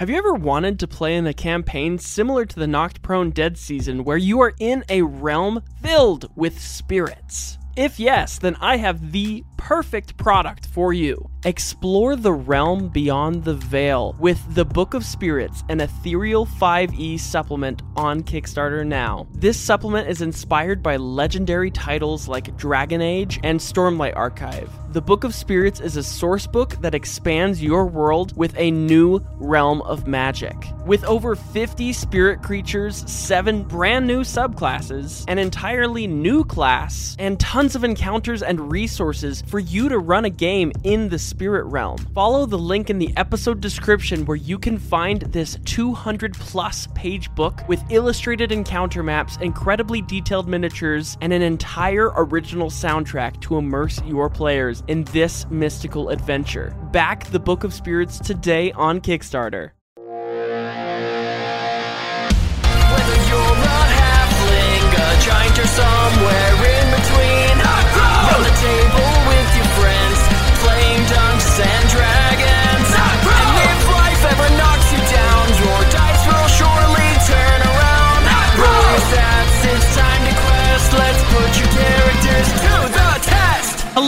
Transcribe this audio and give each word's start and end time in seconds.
Have 0.00 0.08
you 0.08 0.16
ever 0.16 0.32
wanted 0.32 0.78
to 0.78 0.88
play 0.88 1.14
in 1.14 1.26
a 1.26 1.34
campaign 1.34 1.98
similar 1.98 2.46
to 2.46 2.58
the 2.58 2.66
Knocked 2.66 3.02
Prone 3.02 3.32
Dead 3.32 3.58
season 3.58 4.02
where 4.02 4.16
you 4.16 4.40
are 4.40 4.54
in 4.58 4.82
a 4.88 5.02
realm 5.02 5.62
filled 5.82 6.34
with 6.34 6.58
spirits? 6.58 7.58
If 7.76 8.00
yes, 8.00 8.38
then 8.38 8.56
I 8.62 8.78
have 8.78 9.12
the 9.12 9.44
perfect 9.60 10.16
product 10.16 10.64
for 10.66 10.94
you. 10.94 11.28
Explore 11.44 12.16
the 12.16 12.32
realm 12.32 12.88
beyond 12.88 13.44
the 13.44 13.54
veil 13.54 14.16
with 14.18 14.42
the 14.54 14.64
Book 14.64 14.94
of 14.94 15.04
Spirits, 15.04 15.64
an 15.68 15.80
ethereal 15.80 16.46
5e 16.46 17.20
supplement 17.20 17.82
on 17.96 18.22
Kickstarter 18.22 18.86
now. 18.86 19.26
This 19.32 19.58
supplement 19.58 20.08
is 20.08 20.22
inspired 20.22 20.82
by 20.82 20.96
legendary 20.96 21.70
titles 21.70 22.26
like 22.26 22.56
Dragon 22.56 23.00
Age 23.00 23.38
and 23.42 23.60
Stormlight 23.60 24.16
Archive. 24.16 24.70
The 24.92 25.00
Book 25.00 25.24
of 25.24 25.34
Spirits 25.34 25.80
is 25.80 25.96
a 25.96 26.02
source 26.02 26.46
book 26.46 26.74
that 26.80 26.96
expands 26.96 27.62
your 27.62 27.86
world 27.86 28.36
with 28.36 28.52
a 28.58 28.72
new 28.72 29.20
realm 29.38 29.82
of 29.82 30.08
magic. 30.08 30.56
With 30.84 31.04
over 31.04 31.36
50 31.36 31.92
spirit 31.92 32.42
creatures, 32.42 33.08
7 33.08 33.62
brand 33.62 34.06
new 34.06 34.22
subclasses, 34.22 35.24
an 35.28 35.38
entirely 35.38 36.06
new 36.06 36.44
class, 36.44 37.14
and 37.18 37.38
tons 37.38 37.76
of 37.76 37.84
encounters 37.84 38.42
and 38.42 38.72
resources 38.72 39.42
for 39.50 39.58
you 39.58 39.88
to 39.88 39.98
run 39.98 40.24
a 40.24 40.30
game 40.30 40.72
in 40.84 41.08
the 41.08 41.18
spirit 41.18 41.64
realm. 41.64 41.98
Follow 42.14 42.46
the 42.46 42.58
link 42.58 42.88
in 42.88 42.98
the 42.98 43.12
episode 43.16 43.60
description 43.60 44.24
where 44.24 44.36
you 44.36 44.58
can 44.58 44.78
find 44.78 45.22
this 45.22 45.58
200 45.64 46.34
plus 46.34 46.86
page 46.94 47.34
book 47.34 47.66
with 47.68 47.82
illustrated 47.90 48.52
encounter 48.52 49.02
maps, 49.02 49.36
incredibly 49.38 50.00
detailed 50.02 50.48
miniatures, 50.48 51.18
and 51.20 51.32
an 51.32 51.42
entire 51.42 52.12
original 52.16 52.70
soundtrack 52.70 53.40
to 53.40 53.56
immerse 53.56 54.00
your 54.04 54.30
players 54.30 54.82
in 54.86 55.04
this 55.04 55.44
mystical 55.50 56.10
adventure. 56.10 56.76
Back 56.92 57.26
the 57.30 57.40
Book 57.40 57.64
of 57.64 57.74
Spirits 57.74 58.18
today 58.18 58.70
on 58.72 59.00
Kickstarter. 59.00 59.72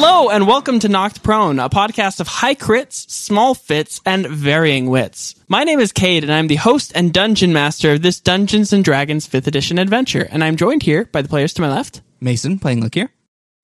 Hello 0.05 0.31
and 0.31 0.49
welcome 0.49 0.81
to 0.81 0.89
Knocked 0.89 1.23
Prone, 1.23 1.61
a 1.61 1.71
podcast 1.71 2.19
of 2.19 2.27
high 2.27 2.57
crits, 2.57 3.09
small 3.09 3.55
fits, 3.55 4.01
and 4.05 4.27
varying 4.27 4.87
wits. 4.91 5.37
My 5.47 5.63
name 5.63 5.79
is 5.79 5.93
Cade, 5.93 6.25
and 6.25 6.33
I'm 6.33 6.49
the 6.49 6.57
host 6.57 6.91
and 6.97 7.13
dungeon 7.13 7.53
master 7.53 7.93
of 7.93 8.03
this 8.03 8.19
Dungeons 8.19 8.73
and 8.73 8.85
Dragons 8.85 9.29
5th 9.29 9.47
edition 9.47 9.79
adventure, 9.79 10.27
and 10.29 10.43
I'm 10.43 10.57
joined 10.57 10.83
here 10.83 11.05
by 11.05 11.23
the 11.23 11.29
players 11.29 11.55
to 11.55 11.63
my 11.63 11.71
left. 11.71 12.01
Mason 12.21 12.59
playing 12.59 12.83
La'kyr. 12.83 13.11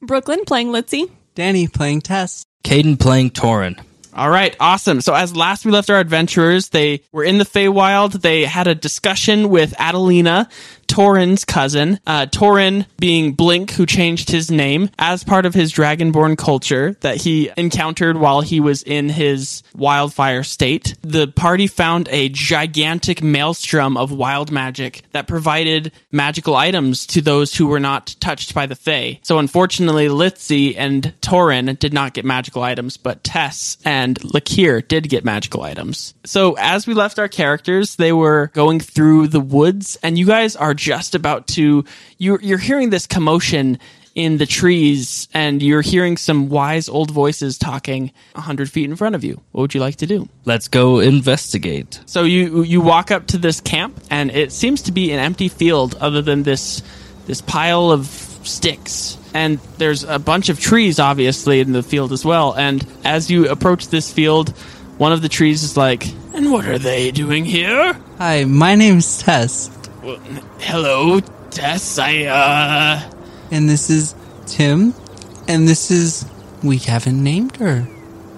Brooklyn 0.00 0.44
playing 0.44 0.68
Litsea. 0.68 1.10
Danny 1.34 1.66
playing 1.66 2.02
Tess. 2.02 2.44
Caden 2.62 3.00
playing 3.00 3.30
Torinn. 3.30 3.80
All 4.14 4.30
right, 4.30 4.56
awesome. 4.58 5.00
So 5.00 5.14
as 5.14 5.36
last 5.36 5.64
we 5.64 5.70
left 5.70 5.90
our 5.90 6.00
adventurers, 6.00 6.70
they 6.70 7.02
were 7.12 7.24
in 7.24 7.38
the 7.38 7.44
Feywild. 7.44 8.20
They 8.22 8.44
had 8.44 8.66
a 8.66 8.74
discussion 8.74 9.48
with 9.48 9.78
Adelina, 9.78 10.48
Torinn's 10.88 11.44
cousin. 11.44 12.00
Uh, 12.06 12.26
Torinn 12.26 12.86
being 12.98 13.32
Blink, 13.32 13.72
who 13.72 13.86
changed 13.86 14.30
his 14.30 14.50
name 14.50 14.90
as 14.98 15.22
part 15.22 15.46
of 15.46 15.54
his 15.54 15.72
Dragonborn 15.72 16.36
culture 16.36 16.96
that 17.00 17.18
he 17.18 17.50
encountered 17.56 18.16
while 18.16 18.40
he 18.40 18.58
was 18.58 18.82
in 18.82 19.10
his 19.10 19.62
wildfire 19.76 20.42
state. 20.42 20.94
The 21.02 21.28
party 21.28 21.66
found 21.66 22.08
a 22.10 22.30
gigantic 22.30 23.22
maelstrom 23.22 23.96
of 23.96 24.10
wild 24.10 24.50
magic 24.50 25.02
that 25.12 25.28
provided 25.28 25.92
magical 26.10 26.56
items 26.56 27.06
to 27.08 27.20
those 27.20 27.54
who 27.54 27.66
were 27.66 27.80
not 27.80 28.16
touched 28.18 28.54
by 28.54 28.66
the 28.66 28.74
Fey. 28.74 29.20
So 29.22 29.38
unfortunately, 29.38 30.08
Litsea 30.08 30.74
and 30.76 31.12
Torinn 31.20 31.78
did 31.78 31.92
not 31.92 32.14
get 32.14 32.24
magical 32.24 32.62
items, 32.62 32.96
but 32.96 33.22
Tess 33.22 33.76
and 33.84 34.07
La'kyr 34.16 34.86
did 34.86 35.08
get 35.08 35.24
magical 35.24 35.62
items. 35.62 36.14
So 36.24 36.54
as 36.58 36.86
we 36.86 36.94
left 36.94 37.18
our 37.18 37.28
characters, 37.28 37.96
they 37.96 38.12
were 38.12 38.50
going 38.54 38.80
through 38.80 39.28
the 39.28 39.40
woods, 39.40 39.96
and 40.02 40.18
you 40.18 40.26
guys 40.26 40.56
are 40.56 40.74
just 40.74 41.14
about 41.14 41.46
to 41.48 41.84
you're 42.18 42.40
you're 42.40 42.58
hearing 42.58 42.90
this 42.90 43.06
commotion 43.06 43.78
in 44.14 44.38
the 44.38 44.46
trees, 44.46 45.28
and 45.32 45.62
you're 45.62 45.80
hearing 45.80 46.16
some 46.16 46.48
wise 46.48 46.88
old 46.88 47.10
voices 47.10 47.56
talking 47.56 48.10
a 48.34 48.40
hundred 48.40 48.68
feet 48.68 48.90
in 48.90 48.96
front 48.96 49.14
of 49.14 49.22
you. 49.22 49.40
What 49.52 49.62
would 49.62 49.74
you 49.74 49.80
like 49.80 49.96
to 49.96 50.06
do? 50.06 50.28
Let's 50.44 50.66
go 50.66 50.98
investigate. 50.98 52.00
So 52.06 52.24
you 52.24 52.62
you 52.62 52.80
walk 52.80 53.12
up 53.12 53.28
to 53.28 53.38
this 53.38 53.60
camp, 53.60 54.00
and 54.10 54.32
it 54.32 54.50
seems 54.50 54.82
to 54.82 54.92
be 54.92 55.12
an 55.12 55.20
empty 55.20 55.48
field, 55.48 55.94
other 56.00 56.20
than 56.20 56.42
this 56.42 56.82
this 57.26 57.40
pile 57.40 57.92
of 57.92 58.06
sticks. 58.42 59.16
And 59.34 59.58
there's 59.76 60.04
a 60.04 60.18
bunch 60.18 60.48
of 60.48 60.58
trees, 60.58 60.98
obviously, 60.98 61.60
in 61.60 61.72
the 61.72 61.82
field 61.82 62.12
as 62.12 62.24
well. 62.24 62.54
And 62.54 62.86
as 63.04 63.30
you 63.30 63.48
approach 63.48 63.88
this 63.88 64.12
field, 64.12 64.50
one 64.96 65.12
of 65.12 65.22
the 65.22 65.28
trees 65.28 65.62
is 65.62 65.76
like, 65.76 66.06
"And 66.34 66.50
what 66.50 66.66
are 66.66 66.78
they 66.78 67.10
doing 67.10 67.44
here?" 67.44 67.96
Hi, 68.18 68.44
my 68.44 68.74
name's 68.74 69.18
Tess, 69.22 69.70
Well, 70.02 70.18
hello, 70.58 71.20
Tess. 71.50 71.98
I 71.98 72.24
uh, 72.24 73.10
and 73.50 73.68
this 73.68 73.90
is 73.90 74.14
Tim, 74.46 74.94
and 75.46 75.68
this 75.68 75.90
is 75.90 76.24
we 76.62 76.78
haven't 76.78 77.22
named 77.22 77.56
her. 77.58 77.86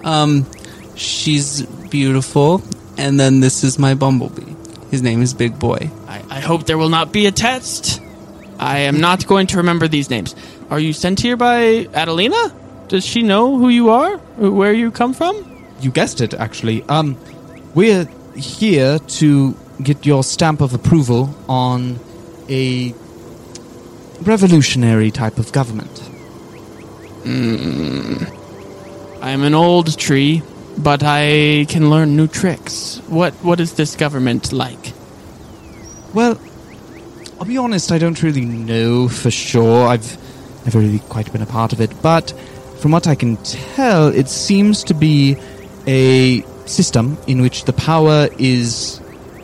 Um, 0.03 0.45
she's 0.95 1.63
beautiful, 1.89 2.61
and 2.97 3.19
then 3.19 3.39
this 3.39 3.63
is 3.63 3.79
my 3.79 3.93
bumblebee. 3.95 4.53
His 4.91 5.01
name 5.01 5.21
is 5.21 5.33
Big 5.33 5.57
Boy. 5.57 5.89
I, 6.07 6.21
I 6.29 6.39
hope 6.41 6.65
there 6.65 6.77
will 6.77 6.89
not 6.89 7.11
be 7.11 7.25
a 7.25 7.31
test. 7.31 8.01
I 8.59 8.79
am 8.79 8.99
not 8.99 9.25
going 9.25 9.47
to 9.47 9.57
remember 9.57 9.87
these 9.87 10.09
names. 10.09 10.35
Are 10.71 10.79
you 10.79 10.93
sent 10.93 11.19
here 11.19 11.35
by 11.35 11.85
Adelina? 11.93 12.53
Does 12.87 13.05
she 13.05 13.23
know 13.23 13.57
who 13.57 13.67
you 13.67 13.89
are? 13.89 14.15
Where 14.37 14.71
you 14.71 14.89
come 14.89 15.13
from? 15.13 15.65
You 15.81 15.91
guessed 15.91 16.21
it, 16.21 16.33
actually. 16.33 16.83
Um, 16.83 17.17
we're 17.75 18.05
here 18.37 18.97
to 18.97 19.53
get 19.83 20.05
your 20.05 20.23
stamp 20.23 20.61
of 20.61 20.73
approval 20.73 21.35
on 21.49 21.99
a 22.47 22.95
revolutionary 24.21 25.11
type 25.11 25.39
of 25.39 25.51
government. 25.51 26.09
I 29.21 29.31
am 29.31 29.43
an 29.43 29.53
old 29.53 29.97
tree, 29.99 30.41
but 30.77 31.03
I 31.03 31.65
can 31.67 31.89
learn 31.89 32.15
new 32.15 32.27
tricks. 32.27 33.01
What 33.07 33.33
what 33.43 33.59
is 33.59 33.73
this 33.73 33.97
government 33.97 34.53
like? 34.53 34.93
Well, 36.13 36.39
I'll 37.39 37.45
be 37.45 37.57
honest, 37.57 37.91
I 37.91 37.97
don't 37.97 38.23
really 38.23 38.45
know 38.45 39.09
for 39.09 39.31
sure. 39.31 39.87
I've 39.87 40.20
never 40.65 40.79
really 40.79 40.99
quite 40.99 41.31
been 41.31 41.41
a 41.41 41.45
part 41.45 41.73
of 41.73 41.81
it, 41.81 41.91
but 42.01 42.31
from 42.79 42.91
what 42.91 43.07
I 43.07 43.15
can 43.15 43.37
tell, 43.37 44.07
it 44.07 44.27
seems 44.27 44.83
to 44.85 44.93
be 44.93 45.37
a 45.87 46.41
system 46.65 47.17
in 47.27 47.41
which 47.41 47.65
the 47.65 47.73
power 47.73 48.29
is 48.37 48.99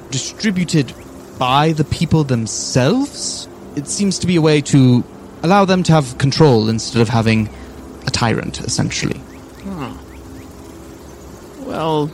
distributed 0.09 0.93
by 1.37 1.73
the 1.73 1.83
people 1.83 2.23
themselves. 2.23 3.47
It 3.75 3.87
seems 3.87 4.19
to 4.19 4.27
be 4.27 4.35
a 4.37 4.41
way 4.41 4.61
to 4.61 5.03
allow 5.43 5.65
them 5.65 5.83
to 5.83 5.91
have 5.91 6.17
control 6.17 6.69
instead 6.69 7.01
of 7.01 7.09
having 7.09 7.49
a 8.07 8.11
tyrant, 8.11 8.59
essentially. 8.61 9.19
Hmm. 9.19 9.93
Well, 11.67 12.09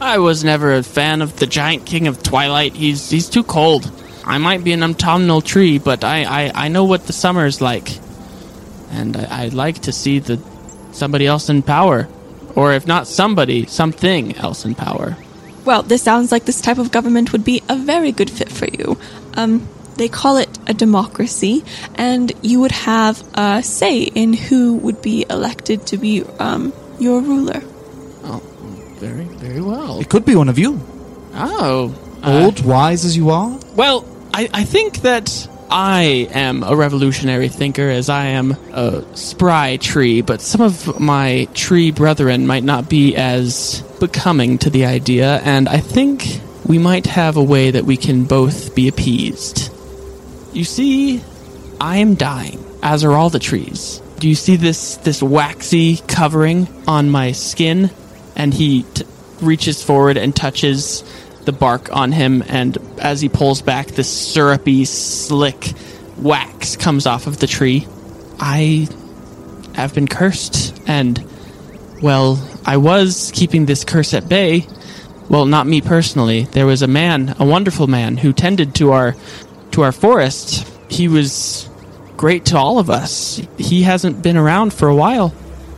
I 0.00 0.18
was 0.18 0.42
never 0.42 0.74
a 0.74 0.82
fan 0.82 1.22
of 1.22 1.36
the 1.36 1.46
giant 1.46 1.86
king 1.86 2.08
of 2.08 2.22
Twilight. 2.22 2.74
He's 2.74 3.10
he's 3.10 3.28
too 3.28 3.44
cold. 3.44 3.90
I 4.24 4.38
might 4.38 4.64
be 4.64 4.72
an 4.72 4.82
autumnal 4.82 5.42
tree, 5.42 5.78
but 5.78 6.02
I, 6.02 6.24
I, 6.24 6.52
I 6.64 6.68
know 6.68 6.84
what 6.84 7.06
the 7.06 7.12
summer 7.12 7.44
is 7.44 7.60
like. 7.60 7.88
And 8.94 9.16
I, 9.16 9.42
I'd 9.42 9.54
like 9.54 9.80
to 9.82 9.92
see 9.92 10.18
the 10.20 10.38
somebody 10.92 11.26
else 11.26 11.48
in 11.48 11.62
power. 11.62 12.08
Or 12.54 12.72
if 12.72 12.86
not 12.86 13.08
somebody, 13.08 13.66
something 13.66 14.36
else 14.36 14.64
in 14.64 14.74
power. 14.74 15.16
Well, 15.64 15.82
this 15.82 16.02
sounds 16.02 16.30
like 16.30 16.44
this 16.44 16.60
type 16.60 16.78
of 16.78 16.92
government 16.92 17.32
would 17.32 17.44
be 17.44 17.62
a 17.68 17.76
very 17.76 18.12
good 18.12 18.30
fit 18.30 18.50
for 18.50 18.66
you. 18.66 18.96
Um, 19.34 19.66
they 19.96 20.08
call 20.08 20.36
it 20.36 20.48
a 20.66 20.74
democracy, 20.74 21.64
and 21.96 22.32
you 22.42 22.60
would 22.60 22.72
have 22.72 23.22
a 23.34 23.62
say 23.62 24.02
in 24.02 24.32
who 24.34 24.74
would 24.74 25.00
be 25.02 25.24
elected 25.28 25.86
to 25.88 25.96
be 25.96 26.22
um, 26.38 26.72
your 26.98 27.20
ruler. 27.22 27.60
Oh, 28.24 28.42
very, 28.98 29.24
very 29.24 29.60
well. 29.60 30.00
It 30.00 30.08
could 30.08 30.24
be 30.24 30.36
one 30.36 30.48
of 30.48 30.58
you. 30.58 30.80
Oh. 31.34 31.94
uh, 32.22 32.44
Old, 32.44 32.64
wise 32.64 33.04
as 33.04 33.16
you 33.16 33.30
are. 33.30 33.58
Well, 33.74 34.04
I, 34.32 34.48
I 34.52 34.64
think 34.64 35.02
that 35.02 35.48
I 35.76 36.28
am 36.30 36.62
a 36.62 36.76
revolutionary 36.76 37.48
thinker 37.48 37.88
as 37.90 38.08
I 38.08 38.26
am 38.26 38.52
a 38.72 39.02
spry 39.16 39.76
tree, 39.76 40.20
but 40.20 40.40
some 40.40 40.60
of 40.60 41.00
my 41.00 41.48
tree 41.52 41.90
brethren 41.90 42.46
might 42.46 42.62
not 42.62 42.88
be 42.88 43.16
as 43.16 43.82
becoming 43.98 44.58
to 44.58 44.70
the 44.70 44.84
idea, 44.84 45.40
and 45.40 45.68
I 45.68 45.78
think 45.78 46.40
we 46.64 46.78
might 46.78 47.06
have 47.06 47.36
a 47.36 47.42
way 47.42 47.72
that 47.72 47.86
we 47.86 47.96
can 47.96 48.22
both 48.22 48.76
be 48.76 48.86
appeased. 48.86 49.72
You 50.52 50.62
see, 50.62 51.20
I 51.80 51.96
am 51.96 52.14
dying, 52.14 52.64
as 52.80 53.02
are 53.02 53.12
all 53.12 53.28
the 53.28 53.40
trees. 53.40 54.00
Do 54.20 54.28
you 54.28 54.36
see 54.36 54.54
this 54.54 54.98
this 54.98 55.20
waxy 55.24 55.96
covering 56.06 56.68
on 56.86 57.10
my 57.10 57.32
skin? 57.32 57.90
And 58.36 58.54
he 58.54 58.84
t- 58.94 59.04
reaches 59.40 59.82
forward 59.82 60.18
and 60.18 60.36
touches 60.36 61.02
the 61.44 61.52
bark 61.52 61.94
on 61.94 62.12
him, 62.12 62.42
and 62.46 62.76
as 62.98 63.20
he 63.20 63.28
pulls 63.28 63.62
back, 63.62 63.88
this 63.88 64.08
syrupy, 64.08 64.84
slick 64.84 65.72
wax 66.18 66.76
comes 66.76 67.06
off 67.06 67.26
of 67.26 67.38
the 67.38 67.46
tree. 67.46 67.86
I 68.38 68.88
have 69.74 69.94
been 69.94 70.08
cursed, 70.08 70.80
and, 70.86 71.22
well, 72.02 72.42
I 72.64 72.76
was 72.76 73.32
keeping 73.34 73.66
this 73.66 73.84
curse 73.84 74.14
at 74.14 74.28
bay. 74.28 74.66
Well, 75.28 75.46
not 75.46 75.66
me 75.66 75.80
personally. 75.80 76.44
There 76.44 76.66
was 76.66 76.82
a 76.82 76.86
man, 76.86 77.34
a 77.38 77.44
wonderful 77.44 77.86
man, 77.86 78.16
who 78.16 78.32
tended 78.32 78.74
to 78.76 78.92
our 78.92 79.16
to 79.72 79.82
our 79.82 79.92
forest. 79.92 80.70
He 80.88 81.08
was 81.08 81.68
great 82.16 82.46
to 82.46 82.58
all 82.58 82.78
of 82.78 82.90
us. 82.90 83.40
He 83.58 83.82
hasn't 83.82 84.22
been 84.22 84.36
around 84.36 84.72
for 84.72 84.88
a 84.88 84.94
while. 84.94 85.28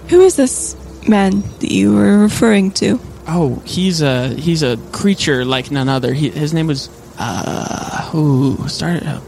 Who 0.09 0.21
is 0.21 0.37
this 0.37 0.77
man 1.09 1.43
that 1.61 1.71
you 1.71 1.95
were 1.95 2.19
referring 2.19 2.73
to? 2.73 3.01
Oh, 3.29 3.61
he's 3.65 4.03
a 4.03 4.29
he's 4.29 4.63
a 4.63 4.77
creature 4.93 5.45
like 5.45 5.71
none 5.71 5.89
other. 5.89 6.13
He, 6.13 6.31
his 6.31 6.55
name 6.55 6.67
was 6.69 6.89
uh 7.19 8.11
ooh 8.15 8.69
started 8.69 9.05
uh, 9.05 9.21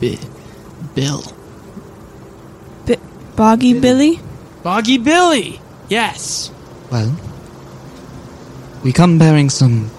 Bi- 0.00 0.18
Bill 0.94 1.22
B- 2.86 2.96
Boggy 3.36 3.80
Billy? 3.80 4.20
Boggy 4.62 4.98
Billy. 4.98 5.60
Yes. 5.88 6.52
Well, 6.90 7.16
we 8.84 8.92
come 8.92 9.18
bearing 9.18 9.48
some 9.48 9.90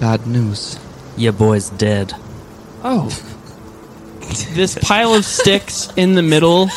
bad 0.00 0.26
news. 0.26 0.78
Your 1.16 1.32
boy's 1.32 1.68
dead. 1.70 2.14
Oh. 2.82 3.08
this 4.54 4.78
pile 4.80 5.14
of 5.14 5.24
sticks 5.24 5.92
in 5.96 6.14
the 6.14 6.22
middle 6.22 6.68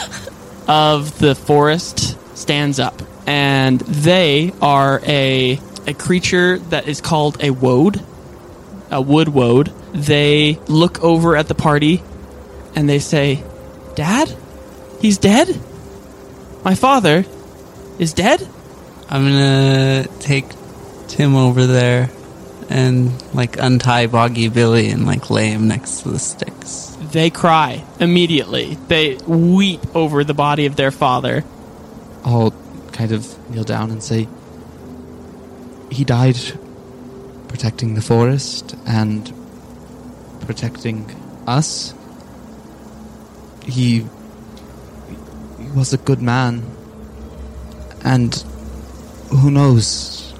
of 0.67 1.17
the 1.19 1.35
forest 1.35 2.17
stands 2.37 2.79
up, 2.79 3.01
and 3.25 3.79
they 3.81 4.51
are 4.61 4.99
a 5.05 5.59
a 5.87 5.93
creature 5.93 6.59
that 6.69 6.87
is 6.87 7.01
called 7.01 7.43
a 7.43 7.51
woad, 7.51 8.03
a 8.91 9.01
wood 9.01 9.29
woad. 9.29 9.71
They 9.93 10.59
look 10.67 11.03
over 11.03 11.35
at 11.35 11.47
the 11.47 11.55
party, 11.55 12.03
and 12.75 12.89
they 12.89 12.99
say, 12.99 13.43
"Dad, 13.95 14.33
he's 14.99 15.17
dead. 15.17 15.59
My 16.63 16.75
father 16.75 17.25
is 17.99 18.13
dead." 18.13 18.47
I'm 19.09 19.23
gonna 19.23 20.07
take 20.19 20.45
Tim 21.07 21.35
over 21.35 21.67
there 21.67 22.09
and 22.69 23.11
like 23.33 23.57
untie 23.57 24.07
Boggy 24.07 24.49
Billy 24.49 24.89
and 24.89 25.05
like 25.05 25.29
lay 25.29 25.49
him 25.49 25.67
next 25.67 26.01
to 26.01 26.09
the 26.09 26.19
sticks. 26.19 26.97
They 27.11 27.29
cry 27.29 27.83
immediately. 27.99 28.77
They 28.87 29.15
weep 29.27 29.81
over 29.95 30.23
the 30.23 30.33
body 30.33 30.65
of 30.65 30.75
their 30.75 30.91
father. 30.91 31.43
I'll 32.23 32.53
kind 32.91 33.11
of 33.11 33.49
kneel 33.49 33.63
down 33.63 33.91
and 33.91 34.03
say, 34.03 34.27
He 35.89 36.03
died 36.03 36.37
protecting 37.47 37.93
the 37.93 38.01
forest 38.01 38.75
and 38.85 39.33
protecting 40.41 41.09
us. 41.47 41.93
He, 43.65 44.05
he 45.59 45.67
was 45.73 45.93
a 45.93 45.97
good 45.97 46.21
man. 46.21 46.63
And 48.03 48.35
who 49.29 49.49
knows? 49.49 50.33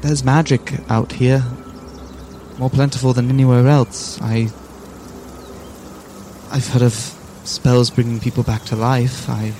There's 0.00 0.24
magic 0.24 0.72
out 0.88 1.12
here. 1.12 1.44
More 2.58 2.70
plentiful 2.70 3.12
than 3.12 3.28
anywhere 3.28 3.66
else. 3.66 4.20
I. 4.22 4.48
I've 6.50 6.68
heard 6.68 6.82
of 6.82 6.94
spells 7.44 7.90
bringing 7.90 8.18
people 8.18 8.42
back 8.42 8.64
to 8.64 8.76
life. 8.76 9.28
I. 9.28 9.52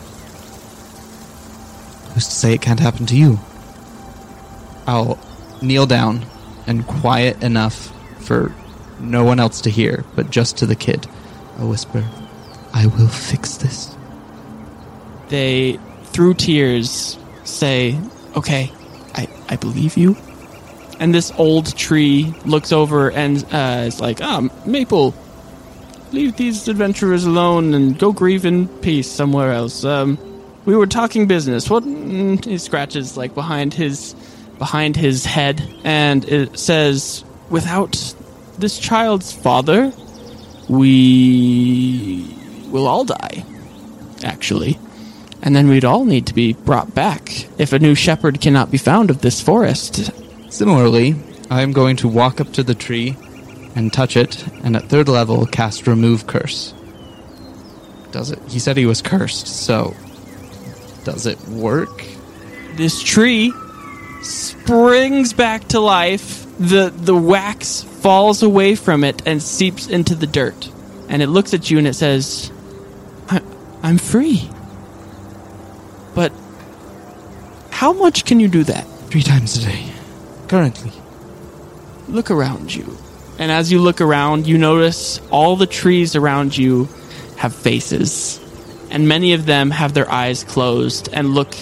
Who's 2.14 2.26
to 2.26 2.34
say 2.34 2.54
it 2.54 2.62
can't 2.62 2.80
happen 2.80 3.06
to 3.06 3.16
you? 3.16 3.38
I'll 4.86 5.18
kneel 5.62 5.86
down 5.86 6.26
and 6.66 6.86
quiet 6.86 7.42
enough 7.42 7.92
for 8.20 8.52
no 9.00 9.24
one 9.24 9.40
else 9.40 9.60
to 9.62 9.70
hear, 9.70 10.04
but 10.14 10.30
just 10.30 10.58
to 10.58 10.66
the 10.66 10.76
kid. 10.76 11.06
I'll 11.58 11.68
whisper, 11.68 12.04
I 12.72 12.86
will 12.86 13.08
fix 13.08 13.56
this. 13.56 13.96
they 15.28 15.78
through 16.04 16.34
tears 16.34 17.18
say 17.44 17.98
okay 18.36 18.72
i 19.14 19.28
i 19.48 19.56
believe 19.56 19.96
you 19.96 20.16
and 21.00 21.14
this 21.14 21.32
old 21.36 21.76
tree 21.76 22.32
looks 22.44 22.72
over 22.72 23.10
and 23.10 23.44
uh, 23.52 23.84
is 23.86 24.00
like 24.00 24.20
ah 24.22 24.48
maple 24.64 25.14
leave 26.12 26.36
these 26.36 26.68
adventurers 26.68 27.24
alone 27.24 27.74
and 27.74 27.98
go 27.98 28.12
grieve 28.12 28.44
in 28.46 28.68
peace 28.80 29.10
somewhere 29.10 29.52
else 29.52 29.84
um 29.84 30.16
we 30.64 30.76
were 30.76 30.86
talking 30.86 31.26
business 31.26 31.68
what 31.68 31.82
mm, 31.84 32.42
he 32.44 32.56
scratches 32.56 33.16
like 33.16 33.34
behind 33.34 33.74
his 33.74 34.14
behind 34.58 34.96
his 34.96 35.24
head 35.24 35.62
and 35.84 36.24
it 36.26 36.58
says 36.58 37.24
without 37.50 38.14
this 38.58 38.78
child's 38.78 39.32
father 39.32 39.92
we 40.68 42.26
will 42.70 42.86
all 42.86 43.04
die 43.04 43.44
actually 44.24 44.78
and 45.42 45.54
then 45.54 45.68
we'd 45.68 45.84
all 45.84 46.04
need 46.04 46.26
to 46.26 46.34
be 46.34 46.54
brought 46.54 46.94
back 46.94 47.46
if 47.58 47.72
a 47.72 47.78
new 47.78 47.94
shepherd 47.94 48.40
cannot 48.40 48.70
be 48.70 48.78
found 48.78 49.10
of 49.10 49.20
this 49.20 49.40
forest. 49.40 50.10
Similarly, 50.50 51.14
I 51.50 51.62
am 51.62 51.72
going 51.72 51.96
to 51.98 52.08
walk 52.08 52.40
up 52.40 52.52
to 52.54 52.64
the 52.64 52.74
tree 52.74 53.16
and 53.76 53.92
touch 53.92 54.16
it, 54.16 54.44
and 54.64 54.74
at 54.74 54.88
third 54.88 55.08
level 55.08 55.46
cast 55.46 55.86
Remove 55.86 56.26
Curse. 56.26 56.74
Does 58.10 58.32
it? 58.32 58.40
He 58.48 58.58
said 58.58 58.76
he 58.76 58.86
was 58.86 59.02
cursed, 59.02 59.46
so. 59.46 59.94
Does 61.04 61.26
it 61.26 61.38
work? 61.48 62.04
This 62.74 63.00
tree 63.00 63.52
springs 64.22 65.32
back 65.32 65.68
to 65.68 65.80
life. 65.80 66.44
The 66.58 66.90
the 66.90 67.14
wax 67.16 67.82
falls 67.82 68.42
away 68.42 68.74
from 68.76 69.04
it 69.04 69.22
and 69.26 69.42
seeps 69.42 69.86
into 69.88 70.14
the 70.14 70.26
dirt. 70.26 70.70
And 71.08 71.22
it 71.22 71.28
looks 71.28 71.54
at 71.54 71.70
you 71.70 71.78
and 71.78 71.86
it 71.86 71.94
says, 71.94 72.50
I, 73.28 73.40
"I'm 73.82 73.98
free." 73.98 74.48
But 76.14 76.32
how 77.70 77.92
much 77.92 78.24
can 78.24 78.40
you 78.40 78.48
do 78.48 78.64
that? 78.64 78.86
Three 79.10 79.22
times 79.22 79.56
a 79.58 79.66
day. 79.66 79.92
Currently. 80.48 80.92
look 82.08 82.30
around 82.30 82.72
you. 82.74 82.96
And 83.38 83.50
as 83.50 83.72
you 83.72 83.80
look 83.80 84.00
around, 84.00 84.46
you 84.46 84.58
notice 84.58 85.20
all 85.30 85.56
the 85.56 85.66
trees 85.66 86.14
around 86.14 86.56
you 86.56 86.88
have 87.36 87.52
faces. 87.54 88.40
And 88.90 89.08
many 89.08 89.32
of 89.34 89.44
them 89.44 89.72
have 89.72 89.92
their 89.92 90.10
eyes 90.10 90.44
closed 90.44 91.08
and 91.12 91.34
look 91.34 91.52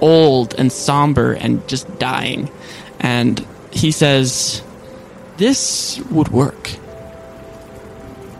old 0.00 0.54
and 0.54 0.70
somber 0.72 1.32
and 1.32 1.66
just 1.68 1.98
dying. 1.98 2.50
And 3.00 3.44
he 3.70 3.90
says, 3.92 4.62
This 5.36 6.00
would 6.10 6.28
work. 6.28 6.70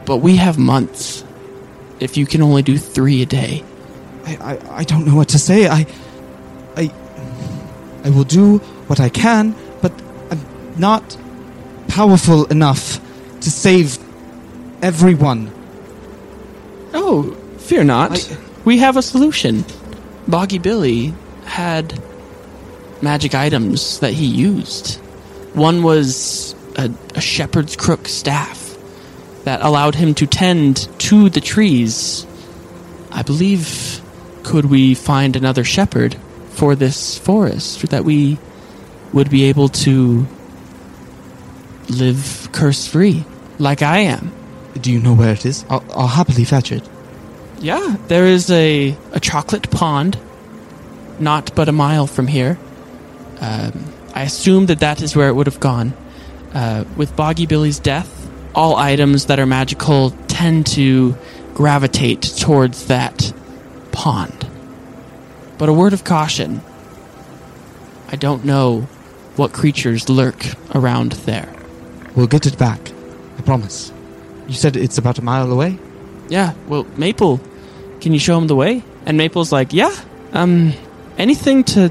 But 0.04 0.18
we 0.18 0.37
have 0.37 0.59
months. 0.59 1.25
If 2.00 2.16
you 2.16 2.26
can 2.26 2.42
only 2.42 2.62
do 2.62 2.78
three 2.78 3.23
a 3.23 3.26
day. 3.26 3.64
I, 4.25 4.37
I, 4.37 4.76
I 4.78 4.85
don't 4.85 5.06
know 5.06 5.16
what 5.16 5.28
to 5.30 5.38
say. 5.38 5.68
I, 5.68 5.87
I, 6.76 6.92
I 8.04 8.11
will 8.11 8.25
do 8.25 8.59
what 8.88 9.00
I 9.00 9.09
can, 9.09 9.54
but 9.82 9.92
I'm 10.30 10.40
not 10.78 11.16
powerful 11.88 12.44
enough 12.47 13.00
to 13.40 13.50
save 13.50 13.99
everyone. 14.82 15.50
Oh, 16.94 17.32
fear 17.59 17.85
not. 17.85 18.12
I- 18.12 18.37
we 18.64 18.78
have 18.78 18.97
a 18.97 19.02
solution. 19.02 19.64
Boggy 20.26 20.59
Billy 20.59 21.14
had 21.49 22.00
magic 23.02 23.35
items 23.35 24.00
that 24.00 24.12
he 24.12 24.26
used. 24.26 24.97
One 25.55 25.83
was 25.83 26.55
a, 26.76 26.90
a 27.14 27.21
shepherd's 27.21 27.76
crook 27.76 28.09
staff 28.09 28.76
that 29.45 29.61
allowed 29.62 29.95
him 29.95 30.14
to 30.14 30.26
tend 30.26 30.88
to 31.00 31.31
the 31.31 31.40
trees. 31.40 32.26
I 33.11 33.23
believe, 33.23 34.00
could 34.43 34.67
we 34.67 34.95
find 34.95 35.37
another 35.37 35.64
shepherd 35.64 36.17
for 36.50 36.75
this 36.75 37.19
forest 37.19 37.88
that 37.90 38.05
we 38.05 38.38
would 39.12 39.31
be 39.31 39.45
able 39.45 39.69
to 39.69 40.26
live 41.88 42.49
curse 42.52 42.87
free, 42.87 43.25
like 43.59 43.81
I 43.83 44.00
am? 44.00 44.33
Do 44.75 44.93
you 44.93 45.00
know 45.00 45.14
where 45.14 45.33
it 45.33 45.47
is? 45.47 45.64
I'll, 45.71 45.85
I'll 45.95 46.09
happily 46.09 46.45
fetch 46.45 46.71
it. 46.73 46.88
Yeah, 47.61 47.97
there 48.07 48.26
is 48.26 48.50
a, 48.50 48.97
a 49.12 49.21
chocolate 49.21 49.71
pond, 49.71 50.19
not 51.20 51.54
but 51.54 51.68
a 51.68 51.72
mile 51.72 52.06
from 52.06 52.26
here. 52.26 52.58
Um, 53.40 53.92
I 54.14 54.22
assume 54.22 54.66
that 54.66 54.80
that 54.80 55.02
is 55.02 55.14
where 55.14 55.28
it 55.28 55.34
would 55.34 55.46
have 55.46 55.60
gone. 55.60 55.92
Uh, 56.52 56.84
with 56.96 57.14
Boggy 57.14 57.46
Billy's 57.46 57.78
death, 57.78 58.30
all 58.54 58.76
items 58.76 59.26
that 59.26 59.38
are 59.38 59.46
magical 59.46 60.10
tend 60.28 60.66
to 60.68 61.16
gravitate 61.54 62.22
towards 62.22 62.87
that 62.87 63.32
pond. 63.92 64.48
But 65.58 65.68
a 65.68 65.72
word 65.72 65.92
of 65.92 66.04
caution 66.04 66.62
I 68.10 68.16
don't 68.16 68.44
know 68.44 68.82
what 69.37 69.52
creatures 69.52 70.08
lurk 70.08 70.46
around 70.75 71.12
there. 71.12 71.54
We'll 72.16 72.26
get 72.26 72.46
it 72.46 72.58
back. 72.58 72.80
I 73.37 73.42
promise. 73.42 73.92
You 74.46 74.54
said 74.54 74.76
it's 74.76 74.96
about 74.96 75.18
a 75.18 75.22
mile 75.22 75.52
away? 75.52 75.78
Yeah, 76.30 76.54
well, 76.68 76.84
Maple, 76.96 77.38
can 78.00 78.14
you 78.14 78.18
show 78.18 78.38
him 78.38 78.46
the 78.46 78.56
way? 78.56 78.82
And 79.04 79.18
Maple's 79.18 79.52
like, 79.52 79.75
yeah, 79.75 79.94
um, 80.32 80.72
anything 81.18 81.64
to 81.64 81.90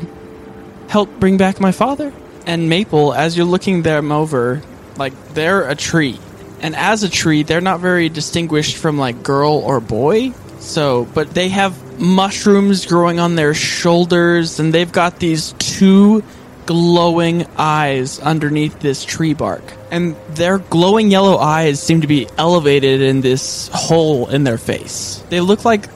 help 0.88 1.20
bring 1.20 1.38
back 1.38 1.60
my 1.60 1.72
father? 1.72 2.12
and 2.48 2.70
Maple, 2.70 3.14
as 3.14 3.38
you're 3.38 3.46
looking 3.46 3.84
them 3.84 4.12
over, 4.12 4.62
like 4.98 5.14
they're 5.34 5.70
a 5.70 5.76
tree, 5.76 6.18
and 6.62 6.76
as 6.76 7.04
a 7.04 7.10
tree, 7.10 7.44
they're 7.44 7.62
not 7.62 7.82
very 7.82 8.10
distinguished 8.10 8.78
from 8.78 8.98
like 8.98 9.22
girl 9.22 9.54
or 9.54 9.80
boy. 9.80 10.32
So, 10.60 11.06
but 11.14 11.32
they 11.36 11.50
have 11.50 12.00
mushrooms 12.00 12.86
growing 12.86 13.20
on 13.20 13.36
their 13.36 13.54
shoulders, 13.54 14.60
and 14.60 14.74
they've 14.74 14.92
got 14.92 15.20
these 15.20 15.54
two 15.60 16.24
glowing 16.66 17.46
eyes 17.58 18.20
underneath 18.20 18.80
this 18.80 19.06
tree 19.06 19.34
bark. 19.34 19.64
And 19.92 20.16
their 20.30 20.58
glowing 20.58 21.12
yellow 21.12 21.38
eyes 21.38 21.82
seem 21.82 22.02
to 22.02 22.08
be 22.08 22.28
elevated 22.38 23.02
in 23.02 23.22
this 23.22 23.70
hole 23.74 24.28
in 24.30 24.46
their 24.46 24.58
face. 24.58 25.24
They 25.30 25.42
look 25.42 25.64
like 25.66 25.88